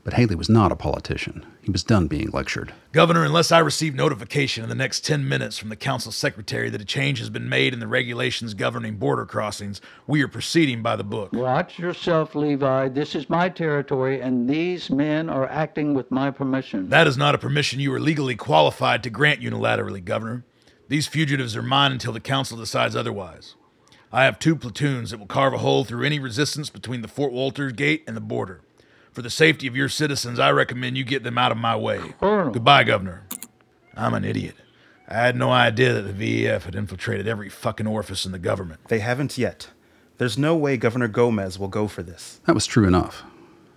But 0.03 0.13
Haley 0.13 0.33
was 0.33 0.49
not 0.49 0.71
a 0.71 0.75
politician. 0.75 1.45
He 1.61 1.69
was 1.69 1.83
done 1.83 2.07
being 2.07 2.31
lectured. 2.31 2.73
Governor, 2.91 3.23
unless 3.23 3.51
I 3.51 3.59
receive 3.59 3.93
notification 3.93 4.63
in 4.63 4.69
the 4.69 4.75
next 4.75 5.05
10 5.05 5.29
minutes 5.29 5.59
from 5.59 5.69
the 5.69 5.75
council 5.75 6.11
secretary 6.11 6.71
that 6.71 6.81
a 6.81 6.85
change 6.85 7.19
has 7.19 7.29
been 7.29 7.47
made 7.47 7.71
in 7.71 7.79
the 7.79 7.87
regulations 7.87 8.55
governing 8.55 8.97
border 8.97 9.27
crossings, 9.27 9.79
we 10.07 10.23
are 10.23 10.27
proceeding 10.27 10.81
by 10.81 10.95
the 10.95 11.03
book. 11.03 11.33
Watch 11.33 11.77
yourself, 11.77 12.33
Levi. 12.33 12.89
This 12.89 13.13
is 13.13 13.29
my 13.29 13.47
territory, 13.47 14.19
and 14.21 14.49
these 14.49 14.89
men 14.89 15.29
are 15.29 15.47
acting 15.47 15.93
with 15.93 16.09
my 16.09 16.31
permission. 16.31 16.89
That 16.89 17.05
is 17.05 17.17
not 17.17 17.35
a 17.35 17.39
permission 17.39 17.79
you 17.79 17.93
are 17.93 17.99
legally 17.99 18.35
qualified 18.35 19.03
to 19.03 19.11
grant 19.11 19.39
unilaterally, 19.39 20.03
Governor. 20.03 20.43
These 20.87 21.07
fugitives 21.07 21.55
are 21.55 21.61
mine 21.61 21.91
until 21.91 22.11
the 22.11 22.19
council 22.19 22.57
decides 22.57 22.95
otherwise. 22.95 23.55
I 24.11 24.25
have 24.25 24.39
two 24.39 24.55
platoons 24.55 25.11
that 25.11 25.19
will 25.19 25.27
carve 25.27 25.53
a 25.53 25.59
hole 25.59 25.85
through 25.85 26.05
any 26.05 26.19
resistance 26.19 26.69
between 26.69 27.01
the 27.01 27.07
Fort 27.07 27.31
Walters 27.31 27.71
gate 27.73 28.03
and 28.07 28.17
the 28.17 28.21
border. 28.21 28.61
For 29.11 29.21
the 29.21 29.29
safety 29.29 29.67
of 29.67 29.75
your 29.75 29.89
citizens, 29.89 30.39
I 30.39 30.51
recommend 30.51 30.97
you 30.97 31.03
get 31.03 31.23
them 31.23 31.37
out 31.37 31.51
of 31.51 31.57
my 31.57 31.75
way. 31.75 31.99
Colonel. 32.19 32.53
Goodbye, 32.53 32.85
Governor. 32.85 33.27
I'm 33.95 34.13
an 34.13 34.23
idiot. 34.23 34.55
I 35.07 35.15
had 35.15 35.35
no 35.35 35.51
idea 35.51 35.93
that 35.93 36.03
the 36.03 36.45
VEF 36.45 36.63
had 36.63 36.75
infiltrated 36.75 37.27
every 37.27 37.49
fucking 37.49 37.87
orifice 37.87 38.25
in 38.25 38.31
the 38.31 38.39
government. 38.39 38.79
They 38.87 38.99
haven't 38.99 39.37
yet. 39.37 39.69
There's 40.17 40.37
no 40.37 40.55
way 40.55 40.77
Governor 40.77 41.09
Gomez 41.09 41.59
will 41.59 41.67
go 41.67 41.87
for 41.87 42.03
this. 42.03 42.39
That 42.45 42.55
was 42.55 42.65
true 42.65 42.87
enough. 42.87 43.23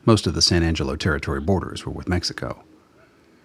Most 0.05 0.27
of 0.27 0.35
the 0.35 0.43
San 0.43 0.63
Angelo 0.63 0.95
Territory 0.95 1.41
borders 1.41 1.85
were 1.85 1.93
with 1.93 2.09
Mexico, 2.09 2.63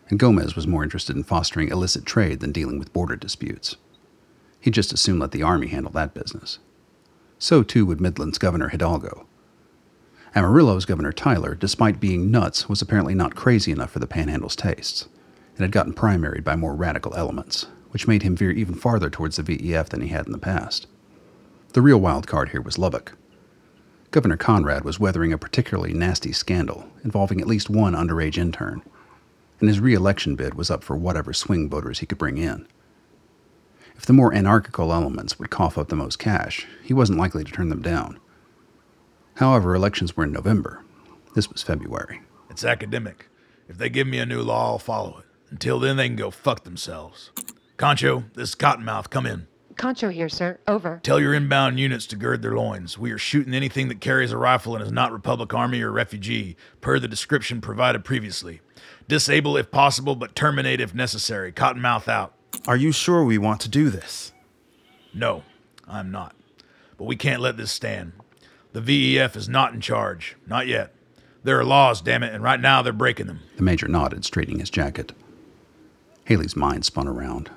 and 0.09 0.19
Gomez 0.19 0.55
was 0.55 0.67
more 0.67 0.83
interested 0.83 1.15
in 1.15 1.23
fostering 1.23 1.69
illicit 1.69 2.05
trade 2.05 2.41
than 2.41 2.51
dealing 2.51 2.77
with 2.77 2.93
border 2.93 3.15
disputes. 3.15 3.77
He'd 4.59 4.73
just 4.73 4.91
as 4.93 4.99
soon 4.99 5.17
let 5.17 5.31
the 5.31 5.43
Army 5.43 5.67
handle 5.67 5.91
that 5.93 6.13
business. 6.13 6.59
So 7.39 7.63
too 7.63 7.85
would 7.85 8.01
Midland's 8.01 8.37
Governor 8.37 8.67
Hidalgo. 8.67 9.25
Amarillo's 10.35 10.85
Governor 10.85 11.11
Tyler, 11.11 11.55
despite 11.55 11.99
being 11.99 12.29
nuts, 12.29 12.69
was 12.69 12.81
apparently 12.81 13.15
not 13.15 13.35
crazy 13.35 13.71
enough 13.71 13.91
for 13.91 13.99
the 13.99 14.07
Panhandle's 14.07 14.55
tastes, 14.55 15.07
and 15.55 15.61
had 15.61 15.71
gotten 15.71 15.93
primaried 15.93 16.43
by 16.43 16.55
more 16.55 16.75
radical 16.75 17.15
elements, 17.15 17.65
which 17.89 18.07
made 18.07 18.21
him 18.21 18.35
veer 18.35 18.51
even 18.51 18.75
farther 18.75 19.09
towards 19.09 19.37
the 19.37 19.43
VEF 19.43 19.89
than 19.89 20.01
he 20.01 20.09
had 20.09 20.27
in 20.27 20.31
the 20.31 20.37
past. 20.37 20.85
The 21.73 21.81
real 21.81 21.99
wild 21.99 22.27
card 22.27 22.49
here 22.49 22.61
was 22.61 22.77
Lubbock. 22.77 23.13
Governor 24.11 24.37
Conrad 24.37 24.83
was 24.83 24.99
weathering 24.99 25.33
a 25.33 25.37
particularly 25.37 25.93
nasty 25.93 26.31
scandal 26.31 26.87
involving 27.03 27.41
at 27.41 27.47
least 27.47 27.69
one 27.69 27.93
underage 27.93 28.37
intern, 28.37 28.83
and 29.59 29.67
his 29.67 29.79
reelection 29.79 30.35
bid 30.35 30.53
was 30.53 30.69
up 30.69 30.83
for 30.83 30.95
whatever 30.95 31.33
swing 31.33 31.69
voters 31.69 31.99
he 31.99 32.05
could 32.05 32.17
bring 32.17 32.37
in. 32.37 32.67
If 33.95 34.05
the 34.05 34.13
more 34.13 34.33
anarchical 34.33 34.93
elements 34.93 35.37
would 35.37 35.49
cough 35.49 35.77
up 35.77 35.89
the 35.89 35.95
most 35.95 36.19
cash, 36.19 36.67
he 36.83 36.93
wasn't 36.93 37.19
likely 37.19 37.43
to 37.43 37.51
turn 37.51 37.69
them 37.69 37.81
down. 37.81 38.19
However, 39.39 39.73
elections 39.73 40.17
were 40.17 40.25
in 40.25 40.33
November. 40.33 40.83
This 41.33 41.49
was 41.49 41.63
February. 41.63 42.19
It's 42.49 42.65
academic. 42.65 43.29
If 43.69 43.77
they 43.77 43.89
give 43.89 44.05
me 44.05 44.19
a 44.19 44.25
new 44.25 44.41
law, 44.41 44.71
I'll 44.71 44.79
follow 44.79 45.19
it. 45.19 45.25
Until 45.49 45.79
then, 45.79 45.95
they 45.95 46.09
can 46.09 46.17
go 46.17 46.29
fuck 46.29 46.65
themselves. 46.65 47.31
Concho, 47.77 48.25
this 48.33 48.49
is 48.49 48.55
Cottonmouth. 48.55 49.09
Come 49.09 49.25
in. 49.25 49.47
Concho 49.77 50.09
here, 50.09 50.27
sir. 50.27 50.59
Over. 50.67 50.99
Tell 51.03 51.21
your 51.21 51.33
inbound 51.33 51.79
units 51.79 52.05
to 52.07 52.17
gird 52.17 52.41
their 52.41 52.57
loins. 52.57 52.97
We 52.97 53.11
are 53.13 53.17
shooting 53.17 53.53
anything 53.53 53.87
that 53.87 54.01
carries 54.01 54.33
a 54.33 54.37
rifle 54.37 54.75
and 54.75 54.83
is 54.83 54.91
not 54.91 55.13
Republic 55.13 55.53
Army 55.53 55.81
or 55.81 55.91
refugee, 55.93 56.57
per 56.81 56.99
the 56.99 57.07
description 57.07 57.61
provided 57.61 58.03
previously. 58.03 58.59
Disable 59.07 59.55
if 59.55 59.71
possible, 59.71 60.17
but 60.17 60.35
terminate 60.35 60.81
if 60.81 60.93
necessary. 60.93 61.53
Cottonmouth 61.53 62.09
out. 62.09 62.33
Are 62.67 62.75
you 62.75 62.91
sure 62.91 63.23
we 63.23 63.37
want 63.37 63.61
to 63.61 63.69
do 63.69 63.89
this? 63.89 64.33
No, 65.13 65.43
I'm 65.87 66.11
not. 66.11 66.35
But 66.97 67.05
we 67.05 67.15
can't 67.15 67.41
let 67.41 67.55
this 67.55 67.71
stand. 67.71 68.11
The 68.73 68.81
VEF 68.81 69.35
is 69.35 69.49
not 69.49 69.73
in 69.73 69.81
charge. 69.81 70.35
Not 70.45 70.67
yet. 70.67 70.93
There 71.43 71.59
are 71.59 71.65
laws, 71.65 72.01
damn 72.01 72.23
it, 72.23 72.33
and 72.33 72.43
right 72.43 72.59
now 72.59 72.81
they're 72.81 72.93
breaking 72.93 73.27
them. 73.27 73.39
The 73.55 73.63
major 73.63 73.87
nodded, 73.87 74.25
straightening 74.25 74.59
his 74.59 74.69
jacket. 74.69 75.13
Haley's 76.25 76.55
mind 76.55 76.85
spun 76.85 77.07
around. 77.07 77.49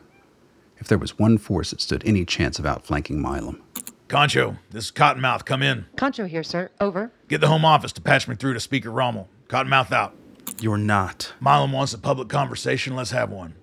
If 0.78 0.88
there 0.88 0.98
was 0.98 1.18
one 1.18 1.38
force 1.38 1.70
that 1.70 1.80
stood 1.80 2.02
any 2.06 2.24
chance 2.24 2.58
of 2.58 2.66
outflanking 2.66 3.20
Milam, 3.20 3.62
Concho, 4.08 4.58
this 4.70 4.86
is 4.86 4.92
Cottonmouth. 4.92 5.46
Come 5.46 5.62
in. 5.62 5.86
Concho 5.96 6.26
here, 6.26 6.42
sir. 6.42 6.70
Over. 6.80 7.10
Get 7.28 7.40
the 7.40 7.48
Home 7.48 7.64
Office 7.64 7.92
to 7.92 8.02
patch 8.02 8.28
me 8.28 8.34
through 8.34 8.52
to 8.52 8.60
Speaker 8.60 8.90
Rummel. 8.90 9.28
Cottonmouth 9.48 9.90
out. 9.90 10.14
You're 10.60 10.76
not. 10.76 11.32
Milam 11.40 11.72
wants 11.72 11.94
a 11.94 11.98
public 11.98 12.28
conversation. 12.28 12.94
Let's 12.94 13.12
have 13.12 13.30
one. 13.30 13.54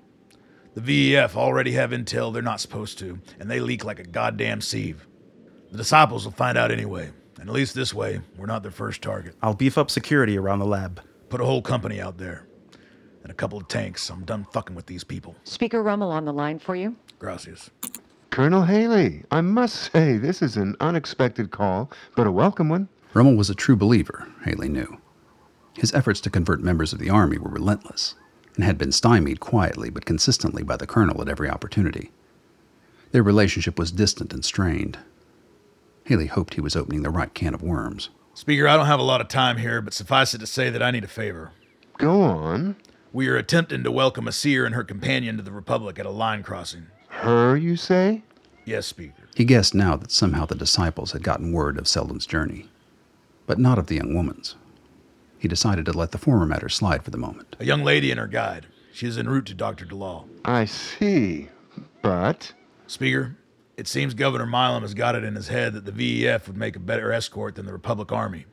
The 0.74 0.82
VEF 0.82 1.36
already 1.36 1.74
have 1.74 1.92
intel 1.92 2.34
they're 2.34 2.42
not 2.42 2.62
supposed 2.62 2.98
to, 3.00 3.20
and 3.40 3.50
they 3.50 3.60
leak 3.60 3.84
like 3.84 4.00
a 4.00 4.04
goddamn 4.04 4.62
sieve. 4.62 5.08
The 5.72 5.78
disciples 5.78 6.26
will 6.26 6.32
find 6.32 6.58
out 6.58 6.72
anyway, 6.72 7.12
and 7.40 7.50
at 7.50 7.56
least 7.56 7.74
this 7.74 7.94
way, 7.94 8.20
we're 8.38 8.46
not 8.46 8.64
their 8.64 8.72
first 8.72 9.02
target. 9.02 9.36
I'll 9.42 9.54
beef 9.54 9.78
up 9.78 9.90
security 9.90 10.38
around 10.38 10.60
the 10.60 10.66
lab. 10.66 11.02
Put 11.30 11.42
a 11.42 11.46
whole 11.46 11.62
company 11.62 12.02
out 12.02 12.18
there. 12.18 12.46
And 13.24 13.32
a 13.32 13.36
couple 13.36 13.58
of 13.58 13.68
tanks. 13.68 14.10
I'm 14.10 14.26
done 14.26 14.46
fucking 14.52 14.76
with 14.76 14.88
these 14.88 15.04
people. 15.04 15.36
Speaker 15.44 15.82
Rummel 15.82 16.12
on 16.12 16.26
the 16.26 16.34
line 16.34 16.60
for 16.60 16.76
you. 16.76 16.96
Gracias. 17.18 17.70
Colonel 18.30 18.64
Haley, 18.64 19.24
I 19.32 19.42
must 19.42 19.92
say 19.92 20.18
this 20.18 20.42
is 20.42 20.56
an 20.56 20.76
unexpected 20.80 21.52
call, 21.52 21.92
but 22.16 22.28
a 22.28 22.32
welcome 22.32 22.70
one. 22.70 22.90
Rummel 23.14 23.36
was 23.36 23.50
a 23.50 23.56
true 23.56 23.76
believer, 23.76 24.28
Haley 24.46 24.70
knew. 24.70 25.00
His 25.76 25.94
efforts 25.94 26.22
to 26.22 26.30
convert 26.30 26.62
members 26.62 26.94
of 26.94 27.00
the 27.00 27.10
Army 27.10 27.38
were 27.38 27.50
relentless, 27.50 28.16
and 28.56 28.64
had 28.64 28.78
been 28.78 28.92
stymied 28.92 29.40
quietly 29.40 29.90
but 29.90 30.06
consistently 30.06 30.62
by 30.62 30.78
the 30.78 30.88
Colonel 30.88 31.22
at 31.22 31.30
every 31.30 31.50
opportunity. 31.50 32.12
Their 33.12 33.24
relationship 33.24 33.80
was 33.80 33.92
distant 33.92 34.34
and 34.34 34.46
strained. 34.46 35.00
Haley 36.06 36.28
hoped 36.28 36.56
he 36.56 36.62
was 36.62 36.76
opening 36.76 37.04
the 37.04 37.10
right 37.10 37.34
can 37.34 37.54
of 37.54 37.62
worms. 37.62 38.10
Speaker, 38.34 38.68
I 38.68 38.78
don't 38.78 38.86
have 38.86 39.00
a 39.00 39.04
lot 39.04 39.22
of 39.22 39.28
time 39.28 39.58
here, 39.58 39.82
but 39.82 39.94
suffice 39.94 40.34
it 40.34 40.40
to 40.40 40.48
say 40.48 40.70
that 40.70 40.82
I 40.82 40.92
need 40.92 41.04
a 41.04 41.08
favor. 41.08 41.52
Go 41.98 42.22
on. 42.22 42.78
We 43.12 43.28
are 43.28 43.36
attempting 43.38 43.84
to 43.84 43.92
welcome 43.92 44.28
a 44.28 44.32
seer 44.32 44.66
and 44.66 44.76
her 44.76 44.84
companion 44.84 45.38
to 45.38 45.44
the 45.44 45.52
Republic 45.52 46.00
at 46.00 46.06
a 46.06 46.12
line 46.12 46.44
crossing. 46.44 46.88
Her, 47.10 47.58
you 47.58 47.76
say? 47.76 48.24
Yes, 48.66 48.86
Speaker. 48.86 49.28
He 49.36 49.46
guessed 49.46 49.74
now 49.74 49.96
that 49.96 50.12
somehow 50.12 50.46
the 50.46 50.56
disciples 50.56 51.12
had 51.12 51.24
gotten 51.24 51.52
word 51.52 51.78
of 51.78 51.88
Selden's 51.88 52.26
journey, 52.26 52.70
but 53.48 53.58
not 53.60 53.80
of 53.80 53.88
the 53.88 53.96
young 53.96 54.14
woman's. 54.14 54.56
He 55.40 55.48
decided 55.48 55.86
to 55.86 55.92
let 55.98 56.12
the 56.12 56.18
former 56.18 56.46
matter 56.46 56.70
slide 56.70 57.04
for 57.04 57.12
the 57.12 57.18
moment. 57.18 57.56
A 57.60 57.66
young 57.66 57.84
lady 57.84 58.12
and 58.12 58.20
her 58.20 58.28
guide. 58.28 58.68
She 58.94 59.08
is 59.08 59.18
en 59.18 59.28
route 59.28 59.46
to 59.48 59.54
Dr. 59.54 59.86
DeLaw. 59.86 60.26
I 60.46 60.66
see. 60.66 61.50
But 62.02 62.54
Speaker, 62.88 63.38
it 63.80 63.88
seems 63.88 64.14
Governor 64.14 64.46
Milam 64.46 64.82
has 64.82 64.94
got 64.94 65.16
it 65.16 65.24
in 65.24 65.36
his 65.36 65.48
head 65.48 65.74
that 65.74 65.86
the 65.86 65.92
VEF 65.92 66.48
would 66.48 66.58
make 66.58 66.76
a 66.76 66.80
better 66.80 67.14
escort 67.14 67.56
than 67.56 67.66
the 67.66 67.72
Republic 67.72 68.12
Army. 68.12 68.46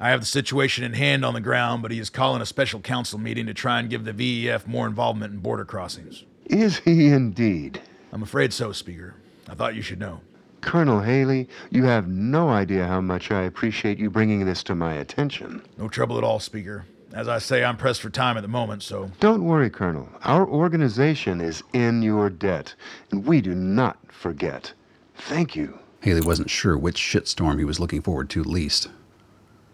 I 0.00 0.10
have 0.10 0.20
the 0.20 0.26
situation 0.26 0.82
in 0.82 0.94
hand 0.94 1.24
on 1.24 1.34
the 1.34 1.40
ground, 1.40 1.82
but 1.82 1.92
he 1.92 2.00
is 2.00 2.10
calling 2.10 2.42
a 2.42 2.46
special 2.46 2.80
council 2.80 3.18
meeting 3.18 3.46
to 3.46 3.54
try 3.54 3.78
and 3.78 3.88
give 3.88 4.04
the 4.04 4.12
VEF 4.12 4.66
more 4.66 4.88
involvement 4.88 5.32
in 5.32 5.38
border 5.38 5.64
crossings. 5.64 6.24
is 6.46 6.78
he 6.80 7.08
indeed? 7.08 7.80
I'm 8.12 8.24
afraid 8.24 8.52
so, 8.52 8.72
Speaker. 8.72 9.14
I 9.48 9.54
thought 9.54 9.76
you 9.76 9.82
should 9.82 10.00
know. 10.00 10.20
Colonel 10.62 11.00
Haley, 11.00 11.48
you 11.70 11.84
have 11.84 12.08
no 12.08 12.48
idea 12.48 12.86
how 12.86 13.00
much 13.00 13.30
I 13.30 13.42
appreciate 13.42 13.98
you 13.98 14.10
bringing 14.10 14.46
this 14.46 14.64
to 14.64 14.74
my 14.74 14.94
attention. 14.94 15.62
No 15.78 15.88
trouble 15.88 16.18
at 16.18 16.24
all, 16.24 16.40
Speaker. 16.40 16.86
As 17.12 17.26
I 17.26 17.38
say, 17.38 17.64
I'm 17.64 17.76
pressed 17.76 18.00
for 18.00 18.10
time 18.10 18.36
at 18.36 18.42
the 18.42 18.48
moment, 18.48 18.82
so 18.82 19.10
Don't 19.18 19.44
worry, 19.44 19.68
Colonel. 19.68 20.08
Our 20.22 20.46
organization 20.46 21.40
is 21.40 21.62
in 21.72 22.02
your 22.02 22.30
debt, 22.30 22.74
and 23.10 23.24
we 23.26 23.40
do 23.40 23.54
not 23.54 23.98
forget. 24.12 24.72
Thank 25.16 25.56
you. 25.56 25.78
Haley 26.02 26.20
wasn't 26.20 26.50
sure 26.50 26.78
which 26.78 26.98
shitstorm 26.98 27.58
he 27.58 27.64
was 27.64 27.80
looking 27.80 28.00
forward 28.00 28.30
to 28.30 28.44
least 28.44 28.88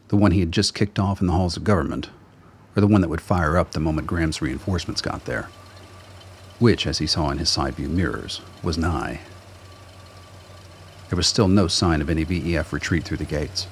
the 0.08 0.16
one 0.16 0.30
he 0.30 0.40
had 0.40 0.52
just 0.52 0.74
kicked 0.74 0.98
off 0.98 1.20
in 1.20 1.26
the 1.26 1.32
halls 1.32 1.56
of 1.56 1.64
government, 1.64 2.10
or 2.76 2.80
the 2.80 2.86
one 2.86 3.00
that 3.00 3.08
would 3.08 3.20
fire 3.20 3.56
up 3.56 3.72
the 3.72 3.80
moment 3.80 4.06
Graham's 4.06 4.40
reinforcements 4.40 5.00
got 5.00 5.24
there. 5.24 5.48
Which, 6.58 6.86
as 6.86 6.98
he 6.98 7.06
saw 7.06 7.30
in 7.30 7.38
his 7.38 7.48
side 7.48 7.74
view 7.74 7.88
mirrors, 7.88 8.40
was 8.62 8.78
nigh. 8.78 9.20
There 11.08 11.16
was 11.16 11.26
still 11.26 11.48
no 11.48 11.68
sign 11.68 12.00
of 12.00 12.10
any 12.10 12.24
VEF 12.24 12.72
retreat 12.72 13.04
through 13.04 13.18
the 13.18 13.24
gates, 13.24 13.66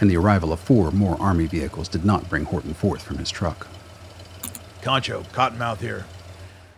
and 0.00 0.10
the 0.10 0.16
arrival 0.16 0.52
of 0.52 0.60
four 0.60 0.90
more 0.90 1.20
Army 1.20 1.46
vehicles 1.46 1.88
did 1.88 2.04
not 2.04 2.28
bring 2.28 2.44
Horton 2.44 2.74
forth 2.74 3.02
from 3.02 3.18
his 3.18 3.30
truck. 3.30 3.66
Concho, 4.82 5.24
Cottonmouth 5.32 5.80
here. 5.80 6.06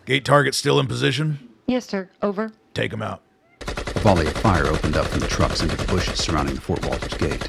Gate 0.06 0.24
target 0.24 0.54
still 0.54 0.80
in 0.80 0.86
position? 0.86 1.38
Yes, 1.66 1.86
sir. 1.86 2.10
Over. 2.22 2.52
Take 2.74 2.92
him 2.92 3.02
out. 3.02 3.22
A 3.60 4.00
volley 4.00 4.26
of 4.26 4.32
fire 4.34 4.66
opened 4.66 4.96
up 4.96 5.06
from 5.06 5.20
the 5.20 5.26
trucks 5.26 5.62
into 5.62 5.76
the 5.76 5.84
bushes 5.84 6.18
surrounding 6.18 6.54
the 6.54 6.60
Fort 6.60 6.84
Walters 6.86 7.14
gate. 7.14 7.40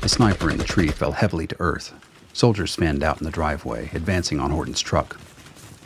The 0.00 0.08
sniper 0.08 0.50
in 0.50 0.58
the 0.58 0.64
tree 0.64 0.88
fell 0.88 1.12
heavily 1.12 1.46
to 1.48 1.56
earth. 1.58 1.92
Soldiers 2.32 2.74
fanned 2.74 3.02
out 3.02 3.18
in 3.18 3.24
the 3.24 3.30
driveway, 3.30 3.90
advancing 3.92 4.38
on 4.38 4.50
Horton's 4.50 4.80
truck. 4.80 5.18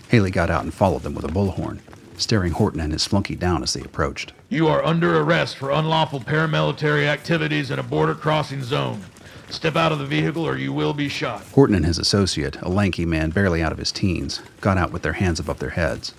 Haley 0.09 0.31
got 0.31 0.51
out 0.51 0.65
and 0.65 0.75
followed 0.75 1.03
them 1.03 1.15
with 1.15 1.25
a 1.25 1.29
bullhorn, 1.29 1.79
staring 2.21 2.53
Horton 2.53 2.81
and 2.81 2.93
his 2.93 3.07
flunky 3.07 3.35
down 3.35 3.63
as 3.63 3.73
they 3.73 3.81
approached. 3.81 4.33
You 4.49 4.69
are 4.69 4.85
under 4.85 5.19
arrest 5.19 5.57
for 5.57 5.71
unlawful 5.71 6.21
paramilitary 6.21 7.07
activities 7.07 7.71
in 7.71 7.79
a 7.79 7.83
border 7.83 8.15
crossing 8.15 8.63
zone. 8.63 9.03
Step 9.49 9.75
out 9.75 9.91
of 9.91 9.99
the 9.99 10.07
vehicle 10.07 10.47
or 10.47 10.57
you 10.57 10.73
will 10.73 10.95
be 10.95 11.09
shot. 11.09 11.43
Horton 11.55 11.75
and 11.75 11.85
his 11.85 11.99
associate, 11.99 12.57
a 12.63 12.69
lanky 12.69 13.05
man 13.05 13.31
barely 13.31 13.63
out 13.63 13.73
of 13.73 13.79
his 13.79 13.91
teens, 13.91 14.41
got 14.61 14.79
out 14.79 14.93
with 14.93 15.03
their 15.03 15.15
hands 15.15 15.41
above 15.41 15.59
their 15.59 15.71
heads. 15.71 16.15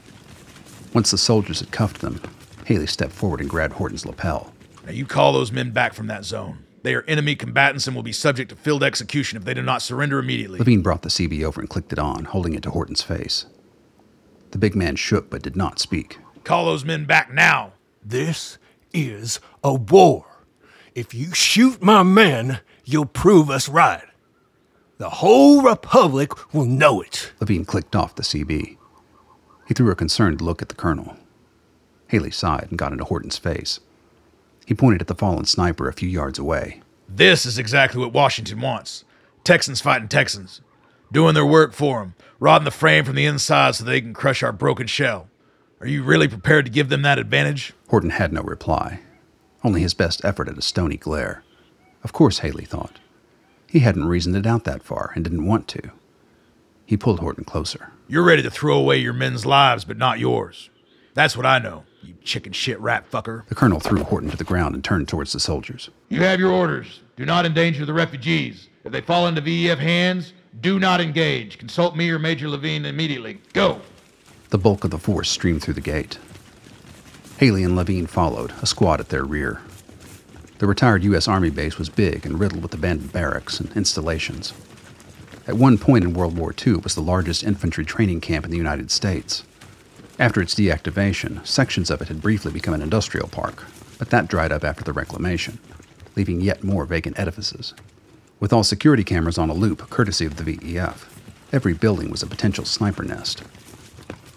Once 0.94 1.12
the 1.12 1.18
soldiers 1.18 1.62
had 1.62 1.72
cuffed 1.72 2.02
them, 2.02 2.22
Haley 2.66 2.88
stepped 2.88 3.14
forward 3.14 3.40
and 3.40 3.50
grabbed 3.50 3.74
Horton's 3.74 4.06
lapel. 4.06 4.54
Now 4.86 4.92
you 4.92 5.06
call 5.06 5.32
those 5.32 5.52
men 5.52 5.72
back 5.72 5.94
from 5.94 6.08
that 6.08 6.26
zone. 6.26 6.66
They 6.84 6.96
are 6.96 7.04
enemy 7.04 7.36
combatants 7.36 7.86
and 7.88 7.96
will 7.96 8.04
be 8.04 8.12
subject 8.12 8.50
to 8.50 8.56
field 8.56 8.84
execution 8.84 9.38
if 9.38 9.46
they 9.46 9.54
do 9.54 9.62
not 9.62 9.82
surrender 9.82 10.20
immediately. 10.20 10.60
Levine 10.60 10.82
brought 10.82 11.04
the 11.04 11.10
CB 11.10 11.44
over 11.44 11.62
and 11.62 11.70
clicked 11.70 11.94
it 11.94 12.00
on, 12.00 12.26
holding 12.26 12.54
it 12.54 12.64
to 12.64 12.72
Horton's 12.72 13.04
face. 13.04 13.46
The 14.52 14.58
big 14.58 14.76
man 14.76 14.96
shook 14.96 15.30
but 15.30 15.42
did 15.42 15.56
not 15.56 15.80
speak. 15.80 16.20
Call 16.44 16.66
those 16.66 16.86
men 16.86 17.06
back 17.06 17.34
now. 17.34 17.74
This 18.04 18.58
is 18.94 19.40
a 19.64 19.74
war. 19.74 20.26
If 20.94 21.14
you 21.14 21.34
shoot 21.34 21.82
my 21.82 22.04
men, 22.04 22.60
you'll 22.84 23.06
prove 23.06 23.50
us 23.50 23.70
right. 23.70 24.04
The 24.98 25.10
whole 25.10 25.62
Republic 25.62 26.54
will 26.54 26.66
know 26.66 27.02
it. 27.02 27.32
Levine 27.40 27.66
clicked 27.66 27.96
off 27.96 28.16
the 28.16 28.24
CB. 28.24 28.78
He 29.68 29.74
threw 29.74 29.90
a 29.90 29.96
concerned 29.96 30.42
look 30.42 30.62
at 30.62 30.70
the 30.70 30.76
colonel. 30.76 31.16
Haley 32.10 32.32
sighed 32.32 32.68
and 32.70 32.78
got 32.78 32.92
into 32.92 33.06
Horton's 33.06 33.38
face. 33.38 33.80
He 34.66 34.74
pointed 34.74 35.02
at 35.02 35.08
the 35.08 35.16
fallen 35.16 35.46
sniper 35.46 35.88
a 35.88 35.94
few 35.94 36.10
yards 36.10 36.38
away. 36.38 36.82
This 37.08 37.46
is 37.46 37.58
exactly 37.58 38.02
what 38.02 38.14
Washington 38.14 38.60
wants. 38.62 39.06
Texans 39.44 39.82
fighting 39.82 40.08
Texans. 40.08 40.62
Doing 41.12 41.34
their 41.34 41.45
work 41.45 41.74
for 41.74 42.00
them, 42.00 42.15
rodding 42.39 42.65
the 42.65 42.71
frame 42.71 43.04
from 43.04 43.15
the 43.15 43.26
inside 43.26 43.76
so 43.76 43.84
they 43.84 44.02
can 44.02 44.13
crush 44.13 44.41
our 44.43 44.54
broken 44.54 44.88
shell. 44.88 45.28
Are 45.82 45.88
you 45.88 46.04
really 46.04 46.28
prepared 46.28 46.65
to 46.65 46.71
give 46.71 46.89
them 46.89 47.02
that 47.02 47.19
advantage? 47.19 47.74
Horton 47.89 48.12
had 48.12 48.32
no 48.32 48.41
reply. 48.41 49.00
only 49.63 49.82
his 49.82 49.93
best 49.93 50.24
effort 50.26 50.47
at 50.47 50.58
a 50.58 50.62
stony 50.62 50.97
glare. 50.97 51.43
Of 52.04 52.13
course, 52.13 52.39
Haley 52.39 52.65
thought. 52.65 53.00
He 53.67 53.80
hadn't 53.80 54.06
reasoned 54.08 54.36
it 54.36 54.47
out 54.47 54.63
that 54.63 54.82
far 54.84 55.12
and 55.13 55.24
didn't 55.24 55.45
want 55.45 55.67
to. 55.69 55.91
He 56.86 56.97
pulled 56.97 57.19
Horton 57.19 57.43
closer. 57.43 57.91
You're 58.08 58.24
ready 58.24 58.41
to 58.41 58.50
throw 58.50 58.78
away 58.78 58.97
your 58.97 59.13
men's 59.13 59.45
lives, 59.45 59.86
but 59.86 59.97
not 59.97 60.17
yours. 60.19 60.69
That's 61.13 61.38
what 61.38 61.45
I 61.45 61.60
know, 61.60 61.84
you 62.02 62.15
chicken 62.24 62.54
shit 62.54 62.80
rat 62.80 63.10
fucker. 63.12 63.45
The 63.47 63.56
colonel 63.56 63.80
threw 63.80 64.04
Horton 64.04 64.32
to 64.32 64.38
the 64.38 64.43
ground 64.43 64.74
and 64.76 64.84
turned 64.84 65.08
towards 65.08 65.32
the 65.34 65.39
soldiers. 65.39 65.89
You 66.10 66.21
have 66.24 66.39
your 66.39 66.52
orders. 66.52 67.02
Do 67.17 67.26
not 67.26 67.45
endanger 67.45 67.86
the 67.86 67.93
refugees. 67.93 68.67
If 68.84 68.91
they 68.91 69.02
fall 69.02 69.28
into 69.28 69.41
VEF 69.41 69.78
hands, 69.78 70.34
do 70.60 70.80
not 70.80 71.02
engage. 71.02 71.58
Consult 71.58 71.96
me 71.96 72.10
or 72.10 72.20
Major 72.20 72.50
Levine 72.50 72.86
immediately. 72.86 73.40
Go. 73.54 73.82
The 74.50 74.58
bulk 74.58 74.84
of 74.84 74.92
the 74.92 74.98
force 74.98 75.30
streamed 75.30 75.64
through 75.64 75.76
the 75.76 75.82
gate. 75.82 76.18
Haley 77.38 77.64
and 77.64 77.76
Levine 77.76 78.06
followed, 78.06 78.54
a 78.62 78.66
squad 78.66 79.00
at 79.00 79.10
their 79.10 79.24
rear. 79.24 79.62
The 80.60 80.68
retired 80.68 81.04
U.S. 81.06 81.28
Army 81.28 81.50
base 81.50 81.80
was 81.80 81.90
big 81.90 82.26
and 82.26 82.40
riddled 82.40 82.62
with 82.62 82.74
abandoned 82.74 83.12
barracks 83.12 83.60
and 83.60 83.76
installations. 83.76 84.54
At 85.48 85.58
one 85.58 85.80
point 85.80 86.04
in 86.04 86.14
World 86.14 86.38
War 86.38 86.54
II, 86.54 86.74
it 86.74 86.84
was 86.84 86.94
the 86.94 87.02
largest 87.02 87.44
infantry 87.44 87.84
training 87.84 88.22
camp 88.22 88.46
in 88.46 88.52
the 88.52 88.58
United 88.58 88.92
States. 88.92 89.44
After 90.20 90.40
its 90.40 90.54
deactivation, 90.54 91.46
sections 91.48 91.90
of 91.90 92.00
it 92.02 92.10
had 92.10 92.22
briefly 92.22 92.52
become 92.52 92.76
an 92.76 92.84
industrial 92.84 93.28
park, 93.28 93.64
but 93.98 94.12
that 94.12 94.28
dried 94.28 94.52
up 94.52 94.64
after 94.64 94.84
the 94.84 94.94
reclamation, 94.94 95.58
leaving 96.16 96.42
yet 96.42 96.64
more 96.64 96.86
vacant 96.86 97.18
edifices. 97.18 97.74
With 98.42 98.52
all 98.52 98.64
security 98.64 99.04
cameras 99.04 99.38
on 99.38 99.52
a 99.52 99.54
loop, 99.54 99.88
courtesy 99.92 100.26
of 100.26 100.36
the 100.36 100.44
VEF, 100.44 101.08
every 101.54 101.76
building 101.76 102.10
was 102.10 102.24
a 102.24 102.28
potential 102.28 102.66
sniper 102.66 103.04
nest. 103.04 103.44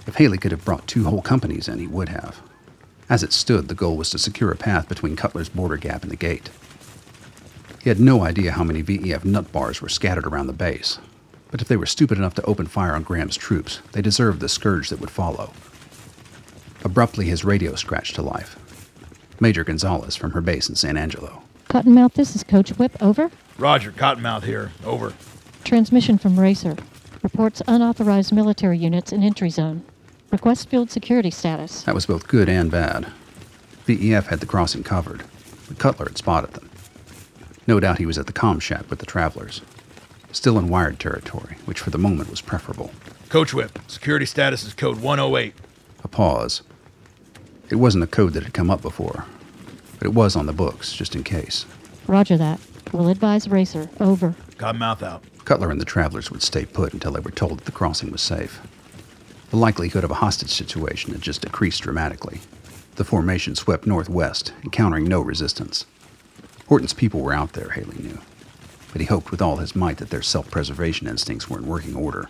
If 0.07 0.17
Haley 0.17 0.37
could 0.37 0.51
have 0.51 0.65
brought 0.65 0.87
two 0.87 1.05
whole 1.05 1.23
companies 1.23 1.69
in, 1.69 1.79
he 1.79 1.87
would 1.87 2.11
have. 2.11 2.43
As 3.09 3.23
it 3.23 3.33
stood, 3.33 3.69
the 3.69 3.75
goal 3.75 3.97
was 3.97 4.11
to 4.11 4.19
secure 4.19 4.51
a 4.51 4.57
path 4.57 4.91
between 4.91 5.17
Cutler's 5.17 5.49
border 5.49 5.79
gap 5.79 6.03
and 6.03 6.13
the 6.13 6.17
gate. 6.17 6.51
He 7.83 7.89
had 7.89 7.99
no 7.99 8.23
idea 8.23 8.53
how 8.53 8.63
many 8.63 8.83
VEF 8.83 9.25
nut 9.25 9.51
bars 9.53 9.81
were 9.81 9.89
scattered 9.89 10.27
around 10.27 10.49
the 10.49 10.53
base, 10.53 10.99
but 11.51 11.63
if 11.63 11.69
they 11.69 11.79
were 11.79 11.87
stupid 11.87 12.19
enough 12.19 12.35
to 12.35 12.45
open 12.45 12.67
fire 12.67 12.93
on 12.93 13.05
Graham's 13.05 13.39
troops, 13.39 13.81
they 13.93 14.03
deserved 14.03 14.41
the 14.41 14.51
scourge 14.51 14.91
that 14.91 15.01
would 15.01 15.11
follow. 15.11 15.51
Abruptly, 16.85 17.25
his 17.25 17.43
radio 17.43 17.75
scratched 17.75 18.17
to 18.17 18.23
life. 18.23 18.59
Major 19.41 19.65
Gonzalez 19.65 20.15
from 20.15 20.33
her 20.33 20.43
base 20.43 20.69
in 20.69 20.75
San 20.75 20.99
Angelo. 20.99 21.43
Cottonmouth, 21.71 22.13
this 22.13 22.37
is 22.37 22.45
Coach 22.45 22.69
Whip. 22.73 23.03
Over. 23.03 23.31
Roger, 23.59 23.93
Cottonmouth 23.93 24.45
here. 24.45 24.73
Over. 24.85 25.15
Transmission 25.65 26.19
from 26.19 26.39
Racer. 26.39 26.77
Reports 27.23 27.63
unauthorized 27.67 28.33
military 28.33 28.79
units 28.79 29.13
in 29.13 29.23
entry 29.23 29.51
zone. 29.51 29.85
Request 30.31 30.69
field 30.69 30.91
security 30.91 31.31
status. 31.31 31.83
That 31.85 31.95
was 31.95 32.07
both 32.07 32.27
good 32.27 32.49
and 32.49 32.71
bad. 32.71 33.07
VEF 33.87 34.27
had 34.27 34.41
the 34.41 34.47
crossing 34.47 34.83
covered, 34.83 35.23
but 35.69 35.79
Cutler 35.79 36.07
had 36.07 36.19
spotted 36.19 36.53
them. 36.55 36.69
No 37.67 37.79
doubt 37.81 37.99
he 37.99 38.07
was 38.07 38.19
at 38.19 38.27
the 38.27 38.33
com 38.33 38.59
shack 38.59 38.91
with 38.91 38.99
the 38.99 39.07
travelers. 39.07 39.63
Still 40.33 40.59
in 40.59 40.69
wired 40.69 40.99
territory, 40.99 41.57
which 41.65 41.81
for 41.81 41.91
the 41.91 41.99
moment 41.99 42.31
was 42.31 42.41
preferable. 42.41 42.91
Coach 43.29 43.55
Whip, 43.55 43.79
security 43.87 44.27
status 44.27 44.65
is 44.65 44.75
code 44.75 45.01
108. 45.01 45.55
A 46.03 46.09
pause. 46.09 46.63
It 47.71 47.77
wasn't 47.77 48.05
a 48.05 48.09
code 48.09 48.33
that 48.35 48.43
had 48.43 48.53
come 48.53 48.71
up 48.71 48.83
before, 48.83 49.25
but 49.99 50.07
it 50.07 50.15
was 50.15 50.35
on 50.35 50.47
the 50.47 50.53
books, 50.53 50.93
just 50.93 51.15
in 51.15 51.23
case. 51.23 51.65
Roger 52.07 52.37
that. 52.37 52.61
We'll 52.95 53.09
advise 53.09 53.49
Racer. 53.49 53.91
Over. 53.99 54.37
Cottonmouth 54.57 55.03
out. 55.03 55.25
Cutler 55.45 55.73
and 55.73 55.81
the 55.81 55.85
travelers 55.85 56.31
would 56.31 56.43
stay 56.43 56.65
put 56.65 56.93
until 56.93 57.11
they 57.11 57.19
were 57.19 57.33
told 57.33 57.59
that 57.59 57.65
the 57.65 57.73
crossing 57.73 58.13
was 58.13 58.23
safe. 58.23 58.61
The 59.51 59.57
likelihood 59.57 60.05
of 60.05 60.13
a 60.13 60.23
hostage 60.23 60.53
situation 60.53 61.11
had 61.11 61.21
just 61.21 61.43
decreased 61.43 61.83
dramatically. 61.83 62.41
The 62.95 63.03
formation 63.03 63.57
swept 63.57 63.85
northwest, 63.85 64.53
encountering 64.63 65.07
no 65.07 65.21
resistance. 65.21 65.87
Horton's 66.69 66.93
people 66.93 67.21
were 67.21 67.33
out 67.33 67.55
there, 67.55 67.71
Haley 67.71 67.99
knew, 67.99 68.21
but 68.93 69.01
he 69.01 69.09
hoped 69.09 69.33
with 69.33 69.43
all 69.43 69.57
his 69.57 69.75
might 69.75 69.97
that 69.97 70.11
their 70.11 70.23
self 70.23 70.49
preservation 70.49 71.09
instincts 71.09 71.51
were 71.51 71.59
in 71.59 71.67
working 71.67 71.97
order. 71.97 72.29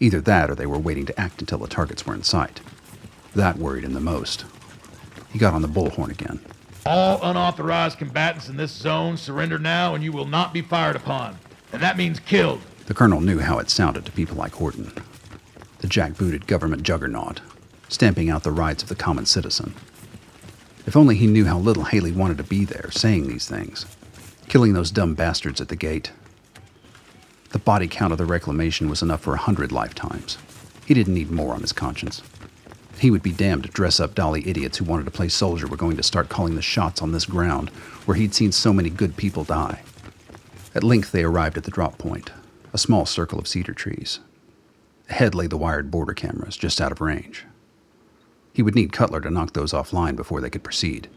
Either 0.00 0.22
that 0.22 0.50
or 0.50 0.54
they 0.54 0.64
were 0.64 0.78
waiting 0.78 1.04
to 1.04 1.20
act 1.20 1.42
until 1.42 1.58
the 1.58 1.68
targets 1.68 2.06
were 2.06 2.14
in 2.14 2.22
sight. 2.22 2.62
That 3.34 3.58
worried 3.58 3.84
him 3.84 3.92
the 3.92 4.00
most. 4.00 4.46
He 5.30 5.38
got 5.38 5.52
on 5.52 5.60
the 5.60 5.68
bullhorn 5.68 6.10
again. 6.10 6.40
All 6.84 7.20
unauthorized 7.22 7.98
combatants 7.98 8.48
in 8.48 8.56
this 8.56 8.72
zone 8.72 9.16
surrender 9.16 9.58
now 9.58 9.94
and 9.94 10.02
you 10.02 10.10
will 10.10 10.26
not 10.26 10.52
be 10.52 10.62
fired 10.62 10.96
upon. 10.96 11.38
And 11.72 11.80
that 11.80 11.96
means 11.96 12.18
killed. 12.18 12.60
The 12.86 12.94
colonel 12.94 13.20
knew 13.20 13.38
how 13.38 13.58
it 13.58 13.70
sounded 13.70 14.04
to 14.04 14.12
people 14.12 14.36
like 14.36 14.52
Horton. 14.52 14.92
The 15.78 15.86
jackbooted 15.86 16.46
government 16.46 16.82
juggernaut, 16.82 17.40
stamping 17.88 18.30
out 18.30 18.42
the 18.42 18.50
rights 18.50 18.82
of 18.82 18.88
the 18.88 18.94
common 18.96 19.26
citizen. 19.26 19.74
If 20.86 20.96
only 20.96 21.14
he 21.14 21.28
knew 21.28 21.44
how 21.44 21.58
little 21.58 21.84
Haley 21.84 22.10
wanted 22.10 22.38
to 22.38 22.44
be 22.44 22.64
there, 22.64 22.90
saying 22.90 23.28
these 23.28 23.48
things, 23.48 23.86
killing 24.48 24.72
those 24.72 24.90
dumb 24.90 25.14
bastards 25.14 25.60
at 25.60 25.68
the 25.68 25.76
gate. 25.76 26.10
The 27.50 27.58
body 27.60 27.86
count 27.86 28.12
of 28.12 28.18
the 28.18 28.24
reclamation 28.24 28.88
was 28.88 29.02
enough 29.02 29.20
for 29.20 29.34
a 29.34 29.38
hundred 29.38 29.70
lifetimes. 29.70 30.38
He 30.84 30.94
didn't 30.94 31.14
need 31.14 31.30
more 31.30 31.54
on 31.54 31.60
his 31.60 31.72
conscience. 31.72 32.22
He 32.98 33.10
would 33.10 33.22
be 33.22 33.32
damned 33.32 33.64
if 33.64 33.72
dress 33.72 33.98
up 33.98 34.14
dolly 34.14 34.46
idiots 34.46 34.78
who 34.78 34.84
wanted 34.84 35.04
to 35.04 35.10
play 35.10 35.28
soldier 35.28 35.66
were 35.66 35.76
going 35.76 35.96
to 35.96 36.02
start 36.02 36.28
calling 36.28 36.54
the 36.54 36.62
shots 36.62 37.02
on 37.02 37.12
this 37.12 37.26
ground 37.26 37.70
where 38.06 38.16
he'd 38.16 38.34
seen 38.34 38.52
so 38.52 38.72
many 38.72 38.90
good 38.90 39.16
people 39.16 39.44
die. 39.44 39.82
At 40.74 40.84
length 40.84 41.12
they 41.12 41.24
arrived 41.24 41.56
at 41.56 41.64
the 41.64 41.70
drop 41.70 41.98
point, 41.98 42.30
a 42.72 42.78
small 42.78 43.04
circle 43.04 43.38
of 43.38 43.48
cedar 43.48 43.74
trees. 43.74 44.20
Ahead 45.10 45.34
lay 45.34 45.46
the 45.46 45.58
wired 45.58 45.90
border 45.90 46.14
cameras, 46.14 46.56
just 46.56 46.80
out 46.80 46.92
of 46.92 47.00
range. 47.00 47.44
He 48.52 48.62
would 48.62 48.74
need 48.74 48.92
Cutler 48.92 49.20
to 49.20 49.30
knock 49.30 49.52
those 49.52 49.72
offline 49.72 50.16
before 50.16 50.40
they 50.40 50.50
could 50.50 50.62
proceed, 50.62 51.08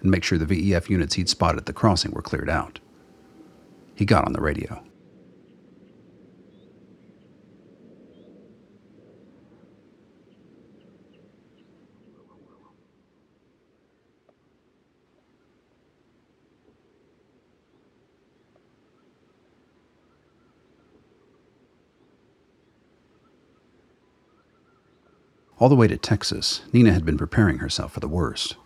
and 0.00 0.10
make 0.10 0.24
sure 0.24 0.38
the 0.38 0.46
VEF 0.46 0.88
units 0.88 1.14
he'd 1.14 1.28
spotted 1.28 1.58
at 1.58 1.66
the 1.66 1.72
crossing 1.72 2.12
were 2.12 2.22
cleared 2.22 2.48
out. 2.48 2.80
He 3.94 4.04
got 4.04 4.24
on 4.24 4.32
the 4.32 4.40
radio. 4.40 4.82
All 25.64 25.70
the 25.70 25.76
way 25.76 25.88
to 25.88 25.96
Texas, 25.96 26.60
Nina 26.74 26.92
had 26.92 27.06
been 27.06 27.16
preparing 27.16 27.60
herself 27.60 27.94
for 27.94 28.00
the 28.00 28.06
worst. 28.06 28.56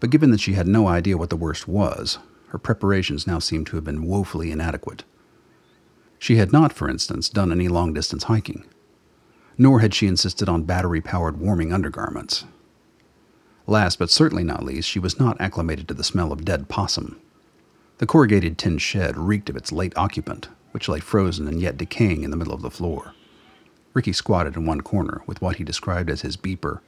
But 0.00 0.10
given 0.10 0.30
that 0.32 0.40
she 0.40 0.52
had 0.52 0.68
no 0.68 0.86
idea 0.86 1.16
what 1.16 1.30
the 1.30 1.34
worst 1.34 1.66
was, 1.66 2.18
her 2.48 2.58
preparations 2.58 3.26
now 3.26 3.38
seemed 3.38 3.68
to 3.68 3.76
have 3.76 3.86
been 3.86 4.04
woefully 4.04 4.50
inadequate. 4.50 5.04
She 6.18 6.36
had 6.36 6.52
not, 6.52 6.74
for 6.74 6.90
instance, 6.90 7.30
done 7.30 7.50
any 7.50 7.68
long 7.68 7.94
distance 7.94 8.24
hiking, 8.24 8.66
nor 9.56 9.80
had 9.80 9.94
she 9.94 10.06
insisted 10.06 10.46
on 10.46 10.64
battery 10.64 11.00
powered 11.00 11.40
warming 11.40 11.72
undergarments. 11.72 12.44
Last 13.66 13.98
but 13.98 14.10
certainly 14.10 14.44
not 14.44 14.66
least, 14.66 14.90
she 14.90 14.98
was 14.98 15.18
not 15.18 15.40
acclimated 15.40 15.88
to 15.88 15.94
the 15.94 16.04
smell 16.04 16.32
of 16.32 16.44
dead 16.44 16.68
possum. 16.68 17.18
The 17.96 18.06
corrugated 18.06 18.58
tin 18.58 18.76
shed 18.76 19.16
reeked 19.16 19.48
of 19.48 19.56
its 19.56 19.72
late 19.72 19.96
occupant, 19.96 20.50
which 20.72 20.86
lay 20.86 21.00
frozen 21.00 21.48
and 21.48 21.62
yet 21.62 21.78
decaying 21.78 22.24
in 22.24 22.30
the 22.30 22.36
middle 22.36 22.52
of 22.52 22.60
the 22.60 22.70
floor. 22.70 23.14
Ricky 23.98 24.12
squatted 24.12 24.54
in 24.54 24.64
one 24.64 24.82
corner 24.82 25.22
with 25.26 25.42
what 25.42 25.56
he 25.56 25.64
described 25.64 26.08
as 26.08 26.20
his 26.20 26.36
beeper, 26.36 26.78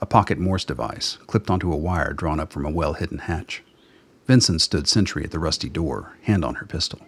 a 0.00 0.04
pocket 0.04 0.36
Morse 0.36 0.64
device 0.64 1.16
clipped 1.28 1.48
onto 1.48 1.72
a 1.72 1.76
wire 1.76 2.12
drawn 2.12 2.40
up 2.40 2.52
from 2.52 2.66
a 2.66 2.70
well 2.70 2.94
hidden 2.94 3.18
hatch. 3.18 3.62
Vincent 4.26 4.60
stood 4.60 4.88
sentry 4.88 5.22
at 5.22 5.30
the 5.30 5.38
rusty 5.38 5.68
door, 5.68 6.16
hand 6.22 6.44
on 6.44 6.56
her 6.56 6.66
pistol. 6.66 6.98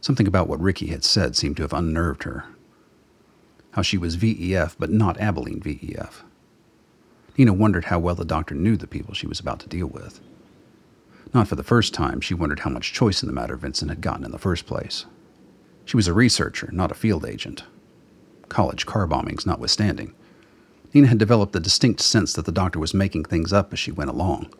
Something 0.00 0.26
about 0.26 0.48
what 0.48 0.60
Ricky 0.60 0.88
had 0.88 1.04
said 1.04 1.36
seemed 1.36 1.56
to 1.58 1.62
have 1.62 1.72
unnerved 1.72 2.24
her. 2.24 2.46
How 3.70 3.82
she 3.82 3.96
was 3.96 4.16
VEF, 4.16 4.74
but 4.80 4.90
not 4.90 5.20
Abilene 5.20 5.60
VEF. 5.60 6.24
Nina 7.38 7.52
wondered 7.52 7.84
how 7.84 8.00
well 8.00 8.16
the 8.16 8.24
doctor 8.24 8.56
knew 8.56 8.76
the 8.76 8.88
people 8.88 9.14
she 9.14 9.28
was 9.28 9.38
about 9.38 9.60
to 9.60 9.68
deal 9.68 9.86
with. 9.86 10.18
Not 11.32 11.46
for 11.46 11.54
the 11.54 11.62
first 11.62 11.94
time, 11.94 12.20
she 12.20 12.34
wondered 12.34 12.58
how 12.58 12.70
much 12.70 12.92
choice 12.92 13.22
in 13.22 13.28
the 13.28 13.32
matter 13.32 13.54
Vincent 13.54 13.92
had 13.92 14.00
gotten 14.00 14.24
in 14.24 14.32
the 14.32 14.38
first 14.38 14.66
place. 14.66 15.06
She 15.84 15.96
was 15.96 16.08
a 16.08 16.12
researcher, 16.12 16.68
not 16.72 16.90
a 16.90 16.96
field 16.96 17.24
agent. 17.24 17.62
College 18.48 18.86
car 18.86 19.06
bombings 19.06 19.46
notwithstanding, 19.46 20.14
Nina 20.92 21.08
had 21.08 21.18
developed 21.18 21.52
the 21.52 21.60
distinct 21.60 22.00
sense 22.00 22.32
that 22.32 22.46
the 22.46 22.52
doctor 22.52 22.78
was 22.78 22.94
making 22.94 23.24
things 23.24 23.52
up 23.52 23.72
as 23.72 23.78
she 23.78 23.92
went 23.92 24.08
along. 24.08 24.52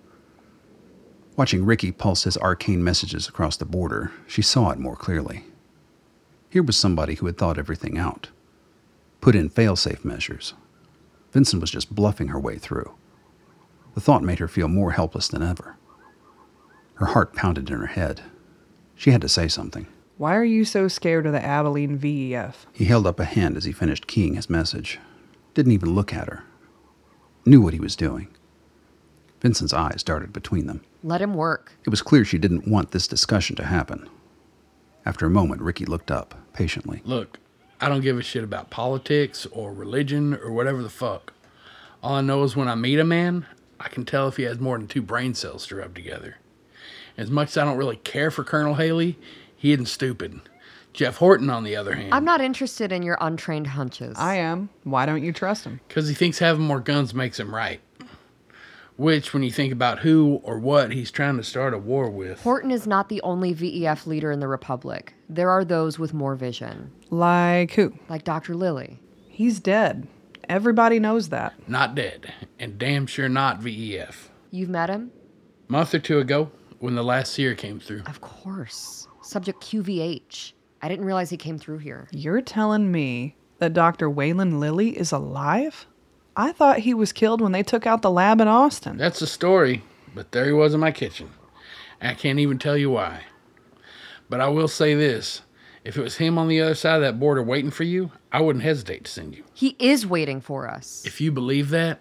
Watching 1.36 1.64
Ricky 1.64 1.92
pulse 1.92 2.24
his 2.24 2.36
arcane 2.36 2.84
messages 2.84 3.28
across 3.28 3.56
the 3.56 3.64
border, 3.64 4.12
she 4.26 4.42
saw 4.42 4.70
it 4.70 4.78
more 4.78 4.96
clearly. 4.96 5.44
Here 6.50 6.62
was 6.62 6.76
somebody 6.76 7.14
who 7.14 7.26
had 7.26 7.38
thought 7.38 7.58
everything 7.58 7.96
out, 7.96 8.28
put 9.20 9.34
in 9.34 9.48
fail-safe 9.48 10.04
measures. 10.04 10.54
Vincent 11.32 11.60
was 11.60 11.70
just 11.70 11.94
bluffing 11.94 12.28
her 12.28 12.40
way 12.40 12.58
through. 12.58 12.94
The 13.94 14.00
thought 14.00 14.22
made 14.22 14.38
her 14.38 14.48
feel 14.48 14.68
more 14.68 14.92
helpless 14.92 15.28
than 15.28 15.42
ever. 15.42 15.76
Her 16.94 17.06
heart 17.06 17.34
pounded 17.34 17.70
in 17.70 17.78
her 17.78 17.86
head. 17.86 18.22
She 18.94 19.10
had 19.10 19.20
to 19.22 19.28
say 19.28 19.48
something. 19.48 19.86
Why 20.18 20.34
are 20.34 20.44
you 20.44 20.64
so 20.64 20.88
scared 20.88 21.26
of 21.26 21.32
the 21.32 21.44
Abilene 21.44 21.98
VEF? 21.98 22.66
He 22.72 22.86
held 22.86 23.06
up 23.06 23.20
a 23.20 23.24
hand 23.26 23.56
as 23.56 23.64
he 23.64 23.72
finished 23.72 24.06
keying 24.06 24.34
his 24.34 24.48
message. 24.48 24.98
Didn't 25.52 25.72
even 25.72 25.94
look 25.94 26.14
at 26.14 26.28
her. 26.28 26.42
Knew 27.44 27.60
what 27.60 27.74
he 27.74 27.80
was 27.80 27.96
doing. 27.96 28.28
Vincent's 29.42 29.74
eyes 29.74 30.02
darted 30.02 30.32
between 30.32 30.66
them. 30.66 30.80
Let 31.02 31.20
him 31.20 31.34
work. 31.34 31.74
It 31.84 31.90
was 31.90 32.00
clear 32.00 32.24
she 32.24 32.38
didn't 32.38 32.66
want 32.66 32.92
this 32.92 33.06
discussion 33.06 33.56
to 33.56 33.64
happen. 33.64 34.08
After 35.04 35.26
a 35.26 35.30
moment, 35.30 35.60
Ricky 35.60 35.84
looked 35.84 36.10
up, 36.10 36.34
patiently. 36.54 37.02
Look, 37.04 37.38
I 37.78 37.90
don't 37.90 38.00
give 38.00 38.18
a 38.18 38.22
shit 38.22 38.42
about 38.42 38.70
politics 38.70 39.46
or 39.52 39.72
religion 39.72 40.34
or 40.34 40.50
whatever 40.50 40.82
the 40.82 40.88
fuck. 40.88 41.34
All 42.02 42.14
I 42.14 42.22
know 42.22 42.42
is 42.42 42.56
when 42.56 42.68
I 42.68 42.74
meet 42.74 42.98
a 42.98 43.04
man, 43.04 43.46
I 43.78 43.88
can 43.88 44.06
tell 44.06 44.28
if 44.28 44.38
he 44.38 44.44
has 44.44 44.58
more 44.58 44.78
than 44.78 44.88
two 44.88 45.02
brain 45.02 45.34
cells 45.34 45.66
to 45.66 45.76
rub 45.76 45.94
together. 45.94 46.38
As 47.18 47.30
much 47.30 47.50
as 47.50 47.58
I 47.58 47.64
don't 47.64 47.76
really 47.76 47.96
care 47.96 48.30
for 48.30 48.44
Colonel 48.44 48.74
Haley, 48.74 49.18
he 49.56 49.72
isn't 49.72 49.86
stupid. 49.86 50.40
Jeff 50.92 51.16
Horton, 51.16 51.50
on 51.50 51.64
the 51.64 51.76
other 51.76 51.94
hand, 51.94 52.14
I'm 52.14 52.24
not 52.24 52.40
interested 52.40 52.90
in 52.92 53.02
your 53.02 53.18
untrained 53.20 53.66
hunches. 53.66 54.16
I 54.18 54.36
am. 54.36 54.70
Why 54.84 55.04
don't 55.04 55.22
you 55.22 55.32
trust 55.32 55.64
him? 55.64 55.80
because 55.88 56.08
he 56.08 56.14
thinks 56.14 56.38
having 56.38 56.64
more 56.64 56.80
guns 56.80 57.12
makes 57.12 57.38
him 57.40 57.54
right. 57.54 57.80
Which, 58.96 59.34
when 59.34 59.42
you 59.42 59.50
think 59.50 59.74
about 59.74 59.98
who 59.98 60.40
or 60.42 60.58
what 60.58 60.90
he's 60.90 61.10
trying 61.10 61.36
to 61.36 61.42
start 61.42 61.74
a 61.74 61.78
war 61.78 62.08
with, 62.08 62.40
Horton 62.40 62.70
is 62.70 62.86
not 62.86 63.10
the 63.10 63.20
only 63.20 63.52
VEF 63.54 64.06
leader 64.06 64.32
in 64.32 64.40
the 64.40 64.48
Republic. 64.48 65.12
There 65.28 65.50
are 65.50 65.66
those 65.66 65.98
with 65.98 66.14
more 66.14 66.34
vision, 66.34 66.90
Like 67.10 67.72
who? 67.72 67.92
like 68.08 68.24
Dr. 68.24 68.54
Lilly. 68.54 68.98
He's 69.28 69.60
dead. 69.60 70.08
Everybody 70.48 70.98
knows 70.98 71.28
that. 71.28 71.52
not 71.68 71.94
dead, 71.94 72.32
and 72.58 72.78
damn 72.78 73.06
sure 73.06 73.28
not 73.28 73.60
VEF. 73.60 74.30
You've 74.50 74.70
met 74.70 74.88
him? 74.88 75.10
month 75.68 75.92
or 75.92 75.98
two 75.98 76.18
ago, 76.18 76.50
when 76.78 76.94
the 76.94 77.04
last 77.04 77.34
seer 77.34 77.54
came 77.54 77.78
through. 77.80 78.02
Of 78.06 78.22
course. 78.22 79.05
Subject 79.26 79.60
QVH. 79.60 80.52
I 80.80 80.88
didn't 80.88 81.04
realize 81.04 81.30
he 81.30 81.36
came 81.36 81.58
through 81.58 81.78
here. 81.78 82.06
You're 82.12 82.40
telling 82.40 82.92
me 82.92 83.34
that 83.58 83.72
Dr. 83.72 84.08
Waylon 84.08 84.60
Lilly 84.60 84.96
is 84.96 85.10
alive? 85.10 85.86
I 86.36 86.52
thought 86.52 86.78
he 86.78 86.94
was 86.94 87.12
killed 87.12 87.40
when 87.40 87.50
they 87.50 87.64
took 87.64 87.88
out 87.88 88.02
the 88.02 88.10
lab 88.10 88.40
in 88.40 88.46
Austin. 88.46 88.96
That's 88.96 89.18
the 89.18 89.26
story, 89.26 89.82
but 90.14 90.30
there 90.30 90.44
he 90.44 90.52
was 90.52 90.74
in 90.74 90.80
my 90.80 90.92
kitchen. 90.92 91.30
I 92.00 92.14
can't 92.14 92.38
even 92.38 92.58
tell 92.58 92.76
you 92.76 92.90
why. 92.90 93.22
But 94.30 94.40
I 94.40 94.46
will 94.46 94.68
say 94.68 94.94
this 94.94 95.42
if 95.82 95.96
it 95.96 96.02
was 96.02 96.18
him 96.18 96.38
on 96.38 96.46
the 96.46 96.60
other 96.60 96.76
side 96.76 96.96
of 96.96 97.02
that 97.02 97.18
border 97.18 97.42
waiting 97.42 97.72
for 97.72 97.82
you, 97.82 98.12
I 98.30 98.42
wouldn't 98.42 98.64
hesitate 98.64 99.06
to 99.06 99.10
send 99.10 99.34
you. 99.34 99.42
He 99.52 99.74
is 99.80 100.06
waiting 100.06 100.40
for 100.40 100.68
us. 100.68 101.02
If 101.04 101.20
you 101.20 101.32
believe 101.32 101.70
that, 101.70 102.00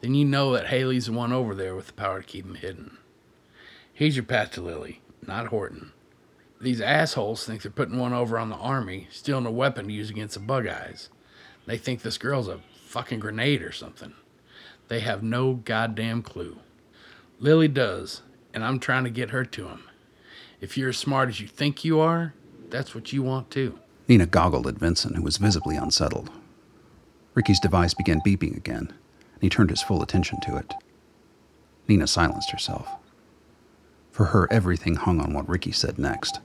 then 0.00 0.16
you 0.16 0.24
know 0.24 0.52
that 0.54 0.66
Haley's 0.66 1.06
the 1.06 1.12
one 1.12 1.32
over 1.32 1.54
there 1.54 1.76
with 1.76 1.86
the 1.86 1.92
power 1.92 2.20
to 2.20 2.26
keep 2.26 2.44
him 2.44 2.56
hidden. 2.56 2.98
He's 3.92 4.16
your 4.16 4.24
path 4.24 4.50
to 4.52 4.62
Lilly, 4.62 5.00
not 5.24 5.46
Horton. 5.48 5.92
These 6.60 6.82
assholes 6.82 7.46
think 7.46 7.62
they're 7.62 7.70
putting 7.70 7.98
one 7.98 8.12
over 8.12 8.38
on 8.38 8.50
the 8.50 8.56
army, 8.56 9.08
stealing 9.10 9.46
a 9.46 9.50
weapon 9.50 9.86
to 9.86 9.92
use 9.92 10.10
against 10.10 10.34
the 10.34 10.40
bug 10.40 10.66
eyes. 10.66 11.08
They 11.66 11.78
think 11.78 12.02
this 12.02 12.18
girl's 12.18 12.48
a 12.48 12.60
fucking 12.84 13.20
grenade 13.20 13.62
or 13.62 13.72
something. 13.72 14.12
They 14.88 15.00
have 15.00 15.22
no 15.22 15.54
goddamn 15.54 16.22
clue. 16.22 16.58
Lilly 17.38 17.68
does, 17.68 18.22
and 18.52 18.62
I'm 18.62 18.78
trying 18.78 19.04
to 19.04 19.10
get 19.10 19.30
her 19.30 19.44
to 19.46 19.68
him. 19.68 19.84
If 20.60 20.76
you're 20.76 20.90
as 20.90 20.98
smart 20.98 21.30
as 21.30 21.40
you 21.40 21.48
think 21.48 21.84
you 21.84 21.98
are, 22.00 22.34
that's 22.68 22.94
what 22.94 23.12
you 23.12 23.22
want 23.22 23.50
too. 23.50 23.78
Nina 24.06 24.26
goggled 24.26 24.66
at 24.66 24.74
Vincent, 24.74 25.16
who 25.16 25.22
was 25.22 25.38
visibly 25.38 25.76
unsettled. 25.76 26.30
Ricky's 27.34 27.60
device 27.60 27.94
began 27.94 28.20
beeping 28.20 28.56
again, 28.56 28.88
and 28.88 29.42
he 29.42 29.48
turned 29.48 29.70
his 29.70 29.82
full 29.82 30.02
attention 30.02 30.40
to 30.42 30.56
it. 30.56 30.74
Nina 31.88 32.06
silenced 32.06 32.50
herself. 32.50 32.88
For 34.10 34.26
her, 34.26 34.46
everything 34.50 34.96
hung 34.96 35.20
on 35.20 35.32
what 35.32 35.48
Ricky 35.48 35.72
said 35.72 35.98
next, 35.98 36.40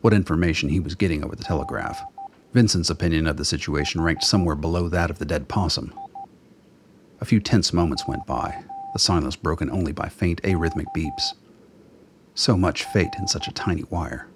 what 0.00 0.14
information 0.14 0.68
he 0.68 0.80
was 0.80 0.94
getting 0.94 1.24
over 1.24 1.34
the 1.34 1.44
telegraph. 1.44 2.02
Vincent's 2.52 2.90
opinion 2.90 3.26
of 3.26 3.36
the 3.36 3.44
situation 3.44 4.00
ranked 4.00 4.24
somewhere 4.24 4.54
below 4.54 4.88
that 4.88 5.10
of 5.10 5.18
the 5.18 5.24
dead 5.24 5.48
possum. 5.48 5.92
A 7.20 7.24
few 7.24 7.40
tense 7.40 7.72
moments 7.72 8.06
went 8.06 8.26
by, 8.26 8.62
the 8.92 8.98
silence 8.98 9.36
broken 9.36 9.70
only 9.70 9.92
by 9.92 10.08
faint 10.08 10.42
arrhythmic 10.42 10.86
beeps. 10.96 11.34
So 12.34 12.56
much 12.56 12.84
fate 12.84 13.14
in 13.18 13.26
such 13.26 13.48
a 13.48 13.52
tiny 13.52 13.84
wire. 13.90 14.28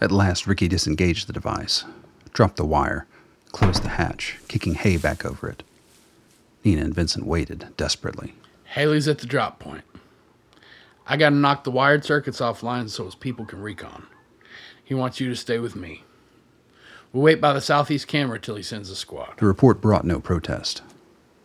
At 0.00 0.12
last, 0.12 0.46
Ricky 0.46 0.68
disengaged 0.68 1.26
the 1.26 1.32
device, 1.32 1.84
dropped 2.32 2.56
the 2.56 2.64
wire, 2.64 3.06
closed 3.52 3.82
the 3.82 3.90
hatch, 3.90 4.38
kicking 4.48 4.74
hay 4.74 4.96
back 4.96 5.24
over 5.24 5.48
it. 5.48 5.62
Nina 6.62 6.82
and 6.82 6.94
Vincent 6.94 7.26
waited 7.26 7.68
desperately. 7.76 8.34
Haley's 8.64 9.08
at 9.08 9.18
the 9.18 9.26
drop 9.26 9.58
point. 9.58 9.84
I 11.06 11.16
gotta 11.16 11.36
knock 11.36 11.64
the 11.64 11.70
wired 11.70 12.04
circuits 12.04 12.40
offline 12.40 12.88
so 12.88 13.04
his 13.04 13.14
people 13.14 13.44
can 13.44 13.60
recon. 13.60 14.06
He 14.82 14.94
wants 14.94 15.20
you 15.20 15.28
to 15.28 15.36
stay 15.36 15.58
with 15.58 15.76
me. 15.76 16.04
We'll 17.12 17.22
wait 17.22 17.40
by 17.40 17.52
the 17.52 17.60
southeast 17.60 18.08
camera 18.08 18.40
till 18.40 18.56
he 18.56 18.62
sends 18.62 18.90
a 18.90 18.96
squad. 18.96 19.34
The 19.36 19.46
report 19.46 19.80
brought 19.80 20.04
no 20.04 20.18
protest. 20.18 20.82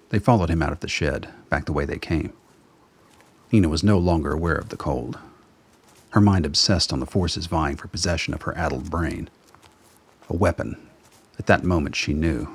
They 0.10 0.20
followed 0.20 0.50
him 0.50 0.62
out 0.64 0.72
of 0.72 0.80
the 0.80 0.88
shed, 0.88 1.30
back 1.50 1.66
the 1.66 1.74
way 1.74 1.86
they 1.86 2.00
came. 2.00 2.34
Nina 3.52 3.70
was 3.70 3.84
no 3.84 3.98
longer 3.98 4.32
aware 4.32 4.56
of 4.56 4.70
the 4.70 4.78
cold. 4.78 5.20
Her 6.12 6.22
mind 6.22 6.46
obsessed 6.46 6.92
on 6.92 7.00
the 7.00 7.06
forces 7.06 7.46
vying 7.46 7.76
for 7.76 7.88
possession 7.88 8.34
of 8.34 8.42
her 8.44 8.58
addled 8.58 8.90
brain. 8.90 9.30
A 10.30 10.36
weapon. 10.36 10.76
At 11.38 11.46
that 11.46 11.64
moment, 11.64 11.96
she 11.96 12.14
knew. 12.14 12.48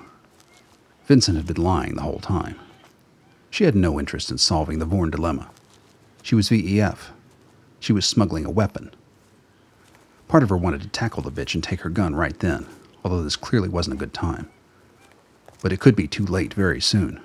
Vincent 1.07 1.37
had 1.37 1.47
been 1.47 1.63
lying 1.63 1.95
the 1.95 2.03
whole 2.03 2.19
time. 2.19 2.59
She 3.51 3.65
had 3.65 3.77
no 3.77 4.01
interest 4.01 4.31
in 4.31 4.39
solving 4.39 4.79
the 4.79 4.87
Vorn 4.87 5.11
dilemma. 5.11 5.51
She 6.25 6.35
was 6.35 6.49
VEF. 6.49 7.11
She 7.81 7.93
was 7.93 8.07
smuggling 8.07 8.47
a 8.47 8.51
weapon. 8.51 8.91
Part 10.27 10.43
of 10.43 10.49
her 10.49 10.57
wanted 10.57 10.81
to 10.81 10.89
tackle 10.89 11.23
the 11.23 11.31
bitch 11.31 11.55
and 11.55 11.63
take 11.63 11.83
her 11.83 11.91
gun 11.91 12.17
right 12.17 12.39
then, 12.39 12.65
although 13.05 13.23
this 13.23 13.37
clearly 13.37 13.69
wasn't 13.69 13.97
a 13.97 13.99
good 13.99 14.15
time. 14.15 14.49
But 15.61 15.71
it 15.71 15.81
could 15.81 15.95
be 15.95 16.09
too 16.09 16.25
late 16.25 16.55
very 16.55 16.81
soon. 16.81 17.21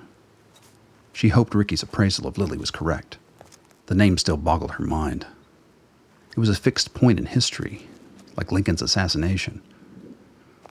She 1.14 1.30
hoped 1.30 1.54
Ricky's 1.54 1.82
appraisal 1.82 2.26
of 2.26 2.36
Lilly 2.36 2.58
was 2.58 2.70
correct. 2.70 3.16
The 3.86 3.94
name 3.94 4.18
still 4.18 4.36
boggled 4.36 4.72
her 4.72 4.84
mind. 4.84 5.26
It 6.32 6.38
was 6.38 6.50
a 6.50 6.54
fixed 6.54 6.92
point 6.92 7.18
in 7.18 7.24
history, 7.24 7.88
like 8.36 8.52
Lincoln's 8.52 8.82
assassination. 8.82 9.62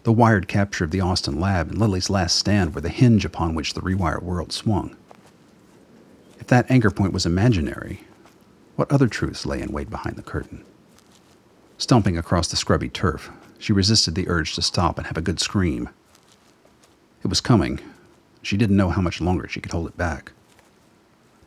The 0.03 0.13
wired 0.13 0.47
capture 0.47 0.83
of 0.83 0.91
the 0.91 1.01
Austin 1.01 1.39
lab 1.39 1.69
and 1.69 1.79
Lilly's 1.79 2.11
last 2.11 2.35
stand 2.35 2.75
were 2.75 2.81
the 2.81 2.89
hinge 2.89 3.25
upon 3.25 3.55
which 3.55 3.73
the 3.73 3.81
rewired 3.81 4.21
world 4.21 4.51
swung. 4.51 4.95
If 6.39 6.45
that 6.45 6.69
anchor 6.69 6.91
point 6.91 7.11
was 7.11 7.25
imaginary, 7.25 8.03
what 8.79 8.89
other 8.93 9.09
truths 9.09 9.45
lay 9.45 9.59
in 9.61 9.73
wait 9.73 9.89
behind 9.89 10.15
the 10.15 10.21
curtain? 10.21 10.63
Stomping 11.77 12.17
across 12.17 12.47
the 12.47 12.55
scrubby 12.55 12.87
turf, 12.87 13.29
she 13.57 13.73
resisted 13.73 14.15
the 14.15 14.29
urge 14.29 14.55
to 14.55 14.61
stop 14.61 14.97
and 14.97 15.05
have 15.05 15.17
a 15.17 15.21
good 15.21 15.41
scream. 15.41 15.89
It 17.21 17.27
was 17.27 17.41
coming. 17.41 17.81
She 18.41 18.55
didn't 18.55 18.77
know 18.77 18.89
how 18.89 19.01
much 19.01 19.19
longer 19.19 19.49
she 19.49 19.59
could 19.59 19.73
hold 19.73 19.87
it 19.87 19.97
back. 19.97 20.31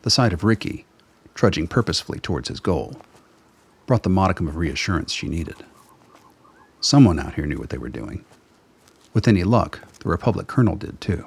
The 0.03 0.11
sight 0.11 0.31
of 0.31 0.43
Ricky, 0.43 0.85
trudging 1.33 1.67
purposefully 1.67 2.19
towards 2.19 2.49
his 2.49 2.59
goal, 2.59 3.01
brought 3.87 4.03
the 4.03 4.09
modicum 4.09 4.47
of 4.47 4.55
reassurance 4.55 5.11
she 5.11 5.27
needed. 5.27 5.55
Someone 6.81 7.17
out 7.17 7.33
here 7.33 7.47
knew 7.47 7.57
what 7.57 7.71
they 7.71 7.79
were 7.79 7.89
doing. 7.89 8.23
With 9.15 9.27
any 9.27 9.43
luck, 9.43 9.79
the 10.01 10.09
Republic 10.09 10.45
colonel 10.45 10.75
did 10.75 11.01
too. 11.01 11.25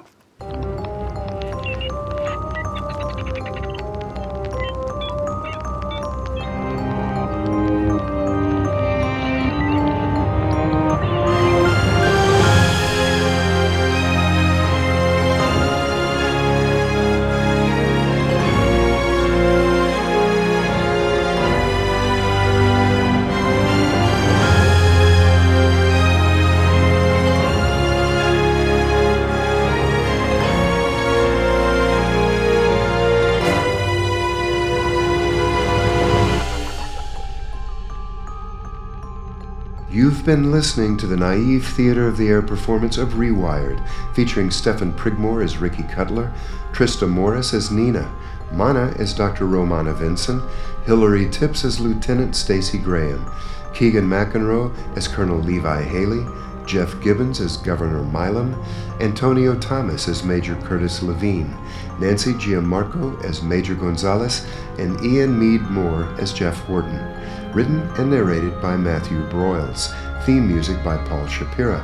You've 39.97 40.23
been 40.23 40.51
listening 40.51 40.95
to 40.97 41.07
the 41.07 41.17
naive 41.17 41.65
Theater 41.65 42.07
of 42.07 42.17
the 42.17 42.27
Air 42.27 42.43
performance 42.43 42.99
of 42.99 43.13
Rewired, 43.13 43.83
featuring 44.13 44.51
Stephen 44.51 44.93
Prigmore 44.93 45.43
as 45.43 45.57
Ricky 45.57 45.81
Cutler, 45.81 46.31
Trista 46.71 47.09
Morris 47.09 47.51
as 47.51 47.71
Nina, 47.71 48.07
Mana 48.51 48.93
as 48.99 49.15
Dr. 49.15 49.47
Romana 49.47 49.95
Vincent, 49.95 50.43
Hilary 50.85 51.27
Tips 51.31 51.65
as 51.65 51.79
Lieutenant 51.79 52.35
Stacy 52.35 52.77
Graham, 52.77 53.25
Keegan 53.73 54.07
McEnroe 54.07 54.71
as 54.95 55.07
Colonel 55.07 55.39
Levi 55.39 55.81
Haley, 55.81 56.27
Jeff 56.67 57.01
Gibbons 57.01 57.39
as 57.39 57.57
Governor 57.57 58.03
Milam, 58.03 58.53
Antonio 58.99 59.57
Thomas 59.57 60.07
as 60.07 60.23
Major 60.23 60.57
Curtis 60.57 61.01
Levine, 61.01 61.57
Nancy 61.99 62.33
Gianmarco 62.33 63.19
as 63.25 63.41
Major 63.41 63.73
Gonzalez, 63.73 64.45
and 64.77 65.03
Ian 65.03 65.39
Mead 65.39 65.63
Moore 65.71 66.03
as 66.19 66.33
Jeff 66.33 66.59
Horton. 66.65 67.16
Written 67.57 67.89
and 67.97 68.11
narrated 68.11 68.61
by 68.61 68.77
Matthew 68.77 69.27
Broyles. 69.29 69.91
Theme 70.27 70.47
music 70.47 70.77
by 70.83 70.95
Paul 71.07 71.25
Shapira. 71.25 71.83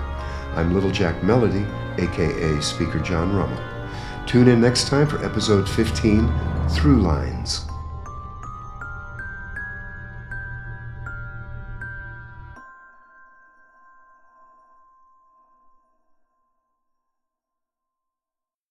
I'm 0.55 0.71
Little 0.71 0.91
Jack 0.91 1.23
Melody, 1.23 1.65
aka 1.97 2.61
Speaker 2.61 2.99
John 2.99 3.35
Rummel. 3.35 3.57
Tune 4.27 4.49
in 4.49 4.61
next 4.61 4.87
time 4.87 5.07
for 5.07 5.25
episode 5.25 5.67
15 5.67 6.31
Through 6.69 7.01
Lines 7.01 7.65